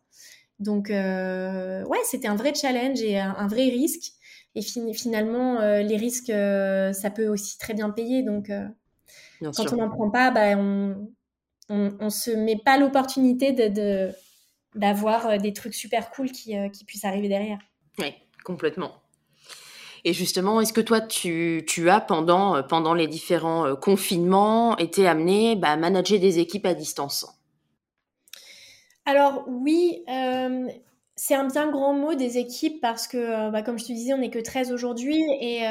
Donc 0.60 0.88
euh, 0.90 1.84
ouais, 1.84 1.98
c'était 2.04 2.28
un 2.28 2.36
vrai 2.36 2.54
challenge 2.54 3.02
et 3.02 3.18
un, 3.18 3.46
vrai 3.46 3.68
risque. 3.68 4.12
Et 4.54 4.62
finalement, 4.62 5.60
les 5.60 5.96
risques, 5.98 6.32
ça 6.94 7.10
peut 7.10 7.28
aussi 7.28 7.58
très 7.58 7.74
bien 7.74 7.90
payer. 7.90 8.22
Donc 8.22 8.50
quand 9.42 9.72
on 9.74 9.76
n'en 9.76 9.90
prend 9.90 10.10
pas, 10.10 10.30
bah, 10.30 10.56
on, 10.56 11.10
on, 11.68 12.08
se 12.08 12.30
met 12.30 12.56
pas 12.64 12.78
l'opportunité 12.78 13.52
de 13.52 14.10
d'avoir 14.76 15.26
euh, 15.26 15.38
des 15.38 15.52
trucs 15.52 15.74
super 15.74 16.10
cool 16.10 16.30
qui, 16.30 16.56
euh, 16.56 16.68
qui 16.68 16.84
puissent 16.84 17.04
arriver 17.04 17.28
derrière. 17.28 17.58
Oui, 17.98 18.14
complètement. 18.44 18.92
Et 20.04 20.12
justement, 20.12 20.60
est-ce 20.60 20.72
que 20.72 20.80
toi, 20.80 21.00
tu, 21.00 21.64
tu, 21.66 21.90
as, 21.90 22.00
pendant, 22.00 22.56
euh, 22.56 22.62
pendant 22.62 22.94
les 22.94 23.08
différents 23.08 23.74
confinements, 23.74 24.76
été 24.76 25.08
amené 25.08 25.56
bah, 25.56 25.70
à 25.70 25.76
manager 25.76 26.20
des 26.20 26.38
équipes 26.38 26.66
à 26.66 26.74
distance? 26.74 27.26
Alors 29.04 29.44
oui, 29.46 30.02
c'est 31.14 31.34
un 31.36 31.46
bien 31.46 31.70
grand 31.70 31.94
mot 31.94 32.14
des 32.14 32.38
équipes 32.38 32.80
parce 32.80 33.06
que, 33.06 33.50
bah, 33.50 33.62
comme 33.62 33.78
je 33.78 33.84
te 33.84 33.92
disais, 33.92 34.12
on 34.14 34.18
n'est 34.18 34.30
que 34.30 34.40
13 34.40 34.72
aujourd'hui. 34.72 35.22
Et, 35.40 35.62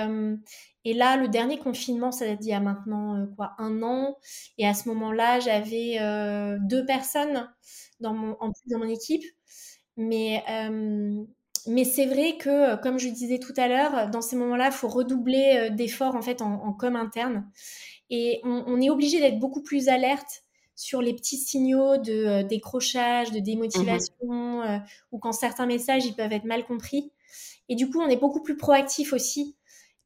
et 0.85 0.93
là, 0.93 1.17
le 1.17 1.27
dernier 1.27 1.59
confinement, 1.59 2.13
ça 2.13 2.25
date 2.25 2.39
d'il 2.39 2.51
y 2.51 2.53
a 2.53 2.61
maintenant 2.61 3.27
quoi, 3.35 3.51
un 3.57 3.83
an. 3.83 4.15
Et 4.57 4.65
à 4.65 4.73
ce 4.73 4.87
moment-là, 4.87 5.41
j'avais 5.41 5.99
deux 6.61 6.85
personnes 6.85 7.49
dans 7.99 8.13
mon, 8.13 8.35
en 8.39 8.51
plus 8.51 8.69
dans 8.69 8.79
mon 8.79 8.89
équipe. 8.89 9.23
Mais, 9.97 10.43
euh, 10.49 11.23
mais 11.67 11.85
c'est 11.85 12.05
vrai 12.05 12.37
que, 12.37 12.49
euh, 12.73 12.77
comme 12.77 12.99
je 12.99 13.09
disais 13.09 13.39
tout 13.39 13.53
à 13.57 13.67
l'heure, 13.67 14.09
dans 14.09 14.21
ces 14.21 14.35
moments-là, 14.35 14.67
il 14.67 14.73
faut 14.73 14.87
redoubler 14.87 15.55
euh, 15.57 15.69
d'efforts 15.69 16.15
en 16.15 16.21
fait 16.21 16.41
en, 16.41 16.53
en, 16.53 16.73
com 16.73 16.95
interne. 16.95 17.49
Et 18.11 18.39
on, 18.43 18.79
est 18.79 18.91
obligé 18.91 19.19
d'être 19.19 19.39
beaucoup 19.39 19.63
plus 19.63 19.87
alerte 19.87 20.43
sur 20.75 21.01
les 21.01 21.15
petits 21.15 21.37
signaux 21.37 21.97
de 21.97 22.43
décrochage, 22.43 23.31
de 23.31 23.39
démotivation, 23.39 24.15
mmh 24.21 24.83
ou 25.11 25.17
quand 25.17 25.31
certains 25.31 25.65
messages 25.65 26.05
ils 26.05 26.13
peuvent 26.13 26.31
être 26.31 26.43
mal 26.43 26.65
compris. 26.65 27.11
Et 27.67 27.73
du 27.75 27.89
coup, 27.89 27.99
on 27.99 28.07
est 28.07 28.17
beaucoup 28.17 28.43
plus 28.43 28.57
proactif 28.57 29.11
aussi, 29.11 29.55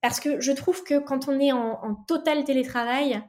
parce 0.01 0.21
que 0.21 0.39
je 0.39 0.53
trouve 0.53 0.81
que 0.85 0.97
quand 0.97 1.27
on 1.27 1.41
est 1.41 1.51
en, 1.51 1.83
en 1.83 1.95
total 2.07 2.45
télétravail, 2.45 3.21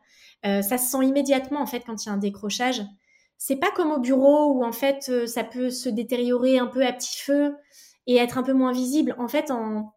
ça 0.44 0.78
se 0.78 0.88
sent 0.88 1.04
immédiatement 1.04 1.60
en 1.60 1.66
fait 1.66 1.80
quand 1.80 2.04
il 2.04 2.06
y 2.06 2.10
a 2.10 2.14
un 2.14 2.18
décrochage 2.18 2.82
c'est 3.42 3.56
pas 3.56 3.70
comme 3.70 3.90
au 3.90 3.98
bureau 3.98 4.52
où 4.52 4.64
en 4.64 4.70
fait 4.70 5.06
euh, 5.08 5.26
ça 5.26 5.44
peut 5.44 5.70
se 5.70 5.88
détériorer 5.88 6.58
un 6.58 6.66
peu 6.66 6.84
à 6.84 6.92
petit 6.92 7.16
feu 7.16 7.56
et 8.06 8.16
être 8.16 8.36
un 8.36 8.42
peu 8.42 8.52
moins 8.52 8.70
visible. 8.70 9.16
En 9.18 9.28
fait, 9.28 9.50
en, 9.50 9.94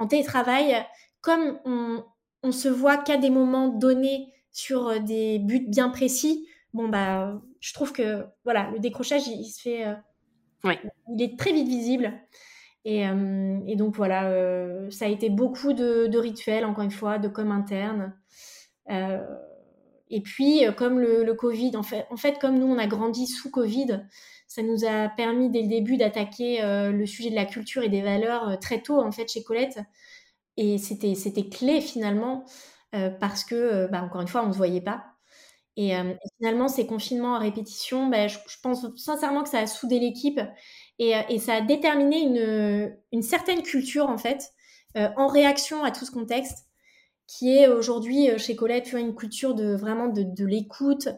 en 0.00 0.06
télétravail, 0.08 0.84
comme 1.20 1.60
on, 1.64 2.04
on 2.42 2.50
se 2.50 2.68
voit 2.68 2.96
qu'à 2.96 3.16
des 3.16 3.30
moments 3.30 3.68
donnés 3.68 4.34
sur 4.50 5.00
des 5.00 5.38
buts 5.38 5.66
bien 5.68 5.88
précis, 5.88 6.48
bon 6.74 6.88
bah 6.88 7.40
je 7.60 7.72
trouve 7.72 7.92
que 7.92 8.24
voilà 8.42 8.68
le 8.72 8.80
décrochage 8.80 9.28
il, 9.28 9.44
se 9.44 9.60
fait 9.60 9.86
euh, 9.86 9.94
il 11.08 11.22
est 11.22 11.38
très 11.38 11.52
vite 11.52 11.68
visible. 11.68 12.12
Et, 12.84 13.06
euh, 13.06 13.60
et 13.68 13.76
donc 13.76 13.94
voilà 13.94 14.30
euh, 14.30 14.90
ça 14.90 15.04
a 15.04 15.08
été 15.08 15.30
beaucoup 15.30 15.74
de, 15.74 16.08
de, 16.08 16.18
rituels 16.18 16.64
encore 16.64 16.82
une 16.82 16.90
fois 16.90 17.18
de 17.18 17.28
com 17.28 17.52
interne 17.52 18.16
et 20.10 20.20
puis 20.20 20.62
comme 20.76 20.98
le, 20.98 21.32
Covid 21.34 21.72
en 21.76 21.82
fait, 21.82 22.38
comme 22.40 22.58
nous 22.58 22.66
on 22.66 22.78
a 22.78 22.86
grandi 22.86 23.26
sous 23.26 23.50
Covid 23.50 24.04
ça 24.46 24.62
nous 24.62 24.84
a 24.84 25.08
permis 25.08 25.48
dès 25.48 25.62
le 25.62 25.68
début 25.68 25.96
d'attaquer 25.96 26.60
le 26.62 27.06
sujet 27.06 27.30
de 27.30 27.36
la 27.36 27.46
culture 27.46 27.82
et 27.82 27.88
des 27.88 28.02
valeurs 28.02 28.58
très 28.58 28.82
tôt 28.82 29.00
en 29.00 29.12
fait 29.12 29.30
chez 29.30 29.44
Colette. 29.44 29.78
Et 30.56 30.76
c'était 30.78 31.48
clé 31.48 31.80
finalement 31.80 32.44
parce 33.20 33.44
que 33.44 33.86
bah, 33.86 34.02
encore 34.02 34.20
une 34.20 34.28
fois 34.28 34.42
on 34.42 34.48
ne 34.48 34.52
se 34.52 34.58
voyait 34.58 34.80
pas. 34.80 35.04
Et, 35.76 35.96
euh, 35.96 36.14
finalement, 36.36 36.68
ces 36.68 36.86
confinements 36.86 37.36
à 37.36 37.38
répétition, 37.38 38.08
ben, 38.08 38.28
je, 38.28 38.38
pense 38.62 38.84
sincèrement 38.96 39.42
que 39.42 39.48
ça 39.48 39.60
a 39.60 39.66
soudé 39.66 39.98
l'équipe 39.98 40.40
et, 40.98 41.16
euh, 41.16 41.38
ça 41.38 41.54
a 41.54 41.60
déterminé 41.60 42.20
une, 42.20 42.96
une 43.12 43.22
certaine 43.22 43.62
culture, 43.62 44.08
en 44.08 44.18
fait, 44.18 44.52
euh, 44.96 45.08
en 45.16 45.26
réaction 45.28 45.84
à 45.84 45.90
tout 45.90 46.04
ce 46.04 46.10
contexte, 46.10 46.66
qui 47.38 47.56
est 47.56 47.68
aujourd'hui 47.68 48.28
chez 48.38 48.56
Colette 48.56 48.84
tu 48.84 48.92
vois, 48.92 49.00
une 49.00 49.14
culture 49.14 49.54
de 49.54 49.74
vraiment 49.74 50.08
de, 50.08 50.22
de 50.22 50.44
l'écoute, 50.44 51.08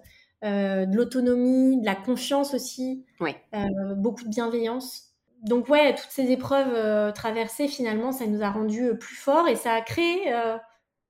euh, 0.44 0.84
de 0.84 0.96
l'autonomie, 0.96 1.80
de 1.80 1.86
la 1.86 1.94
confiance 1.94 2.52
aussi, 2.52 3.04
ouais. 3.20 3.36
euh, 3.54 3.94
beaucoup 3.96 4.24
de 4.24 4.28
bienveillance. 4.28 5.14
Donc 5.42 5.68
ouais, 5.68 5.94
toutes 5.94 6.10
ces 6.10 6.30
épreuves 6.30 7.12
traversées, 7.14 7.66
finalement, 7.66 8.12
ça 8.12 8.26
nous 8.26 8.42
a 8.42 8.50
rendus 8.50 8.92
plus 8.98 9.16
forts 9.16 9.48
et 9.48 9.56
ça 9.56 9.72
a 9.72 9.80
créé 9.80 10.32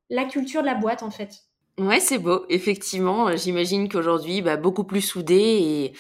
la 0.09 0.25
culture 0.25 0.61
de 0.61 0.67
la 0.67 0.75
boîte, 0.75 1.03
en 1.03 1.11
fait. 1.11 1.43
Ouais, 1.79 2.01
c'est 2.01 2.19
beau. 2.19 2.45
Effectivement, 2.51 3.29
euh, 3.29 3.37
j'imagine 3.37 3.89
qu'aujourd'hui, 3.89 4.43
bah, 4.43 4.59
beaucoup 4.59 4.85
plus 4.85 5.01
soudé 5.01 5.35
et, 5.37 5.93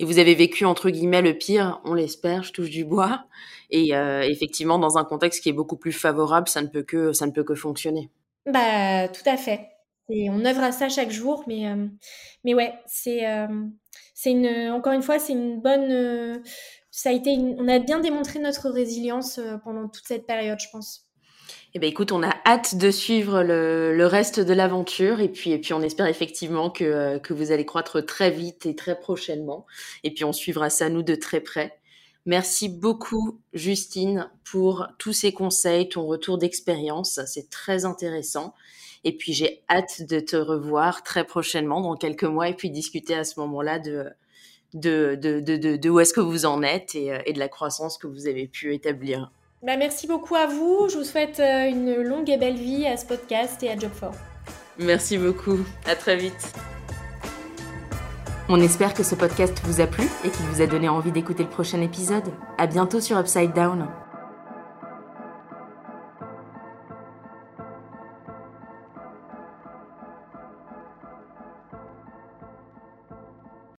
et, 0.00 0.04
vous 0.04 0.18
avez 0.18 0.34
vécu 0.34 0.64
entre 0.64 0.90
guillemets 0.90 1.22
le 1.22 1.34
pire, 1.38 1.80
on 1.84 1.94
l'espère, 1.94 2.42
je 2.42 2.52
touche 2.52 2.70
du 2.70 2.84
bois. 2.84 3.24
Et 3.70 3.94
euh, 3.94 4.22
effectivement, 4.22 4.78
dans 4.78 4.98
un 4.98 5.04
contexte 5.04 5.42
qui 5.42 5.48
est 5.48 5.52
beaucoup 5.52 5.76
plus 5.76 5.92
favorable, 5.92 6.48
ça 6.48 6.60
ne 6.60 6.66
peut 6.66 6.82
que 6.82 7.12
ça 7.12 7.26
ne 7.26 7.30
peut 7.30 7.44
que 7.44 7.54
fonctionner. 7.54 8.10
Bah, 8.46 9.08
tout 9.08 9.28
à 9.28 9.36
fait. 9.36 9.68
On 10.08 10.44
œuvre 10.44 10.62
à 10.62 10.72
ça 10.72 10.88
chaque 10.88 11.10
jour, 11.10 11.44
mais 11.46 11.68
euh, 11.68 11.86
mais 12.44 12.54
ouais, 12.54 12.74
c'est 12.86 13.26
euh, 13.26 13.46
une 14.26 14.70
encore 14.70 14.92
une 14.92 15.02
fois, 15.02 15.18
c'est 15.18 15.32
une 15.32 15.60
bonne. 15.60 15.90
Euh, 15.90 16.38
ça 16.90 17.08
a 17.10 17.12
été, 17.12 17.30
on 17.30 17.68
a 17.68 17.78
bien 17.78 18.00
démontré 18.00 18.38
notre 18.38 18.68
résilience 18.68 19.38
euh, 19.38 19.56
pendant 19.64 19.88
toute 19.88 20.06
cette 20.06 20.26
période, 20.26 20.58
je 20.60 20.68
pense. 20.70 21.08
Eh 21.74 21.78
ben 21.78 21.88
écoute, 21.88 22.12
on 22.12 22.22
a 22.22 22.34
hâte 22.44 22.74
de 22.76 22.90
suivre 22.90 23.42
le, 23.42 23.96
le 23.96 24.06
reste 24.06 24.40
de 24.40 24.52
l'aventure 24.52 25.20
et 25.20 25.28
puis 25.28 25.52
et 25.52 25.58
puis 25.58 25.72
on 25.72 25.80
espère 25.80 26.06
effectivement 26.06 26.68
que 26.70 27.18
que 27.18 27.32
vous 27.32 27.50
allez 27.50 27.64
croître 27.64 28.04
très 28.04 28.30
vite 28.30 28.66
et 28.66 28.76
très 28.76 28.98
prochainement 28.98 29.66
et 30.04 30.12
puis 30.12 30.24
on 30.24 30.32
suivra 30.32 30.68
ça 30.68 30.90
nous 30.90 31.02
de 31.02 31.14
très 31.14 31.40
près. 31.40 31.78
Merci 32.24 32.68
beaucoup 32.68 33.40
Justine 33.52 34.30
pour 34.44 34.86
tous 34.98 35.12
ces 35.12 35.32
conseils, 35.32 35.88
ton 35.88 36.06
retour 36.06 36.38
d'expérience, 36.38 37.20
c'est 37.26 37.50
très 37.50 37.84
intéressant. 37.84 38.54
Et 39.04 39.16
puis 39.16 39.32
j'ai 39.32 39.64
hâte 39.68 40.02
de 40.02 40.20
te 40.20 40.36
revoir 40.36 41.02
très 41.02 41.24
prochainement 41.24 41.80
dans 41.80 41.96
quelques 41.96 42.22
mois 42.24 42.48
et 42.48 42.54
puis 42.54 42.70
discuter 42.70 43.14
à 43.14 43.24
ce 43.24 43.40
moment-là 43.40 43.80
de 43.80 44.12
de, 44.74 45.18
de, 45.20 45.76
de, 45.76 45.90
où 45.90 46.00
est-ce 46.00 46.14
que 46.14 46.20
vous 46.20 46.46
en 46.46 46.62
êtes 46.62 46.94
et, 46.94 47.12
euh, 47.12 47.18
et 47.26 47.32
de 47.32 47.38
la 47.38 47.48
croissance 47.48 47.98
que 47.98 48.06
vous 48.06 48.26
avez 48.26 48.46
pu 48.46 48.74
établir. 48.74 49.30
Bah, 49.62 49.76
merci 49.76 50.06
beaucoup 50.06 50.34
à 50.34 50.46
vous. 50.46 50.88
Je 50.88 50.98
vous 50.98 51.04
souhaite 51.04 51.40
euh, 51.40 51.68
une 51.68 52.02
longue 52.02 52.30
et 52.30 52.36
belle 52.36 52.56
vie 52.56 52.86
à 52.86 52.96
ce 52.96 53.06
podcast 53.06 53.62
et 53.62 53.70
à 53.70 53.76
Job4. 53.76 54.12
Merci 54.78 55.18
beaucoup. 55.18 55.58
À 55.84 55.94
très 55.94 56.16
vite. 56.16 56.54
On 58.54 58.60
espère 58.60 58.92
que 58.92 59.02
ce 59.02 59.14
podcast 59.14 59.62
vous 59.64 59.80
a 59.80 59.86
plu 59.86 60.04
et 60.24 60.28
qu'il 60.28 60.44
vous 60.44 60.60
a 60.60 60.66
donné 60.66 60.86
envie 60.86 61.10
d'écouter 61.10 61.42
le 61.42 61.48
prochain 61.48 61.80
épisode. 61.80 62.34
À 62.58 62.66
bientôt 62.66 63.00
sur 63.00 63.18
Upside 63.18 63.54
Down. 63.54 63.88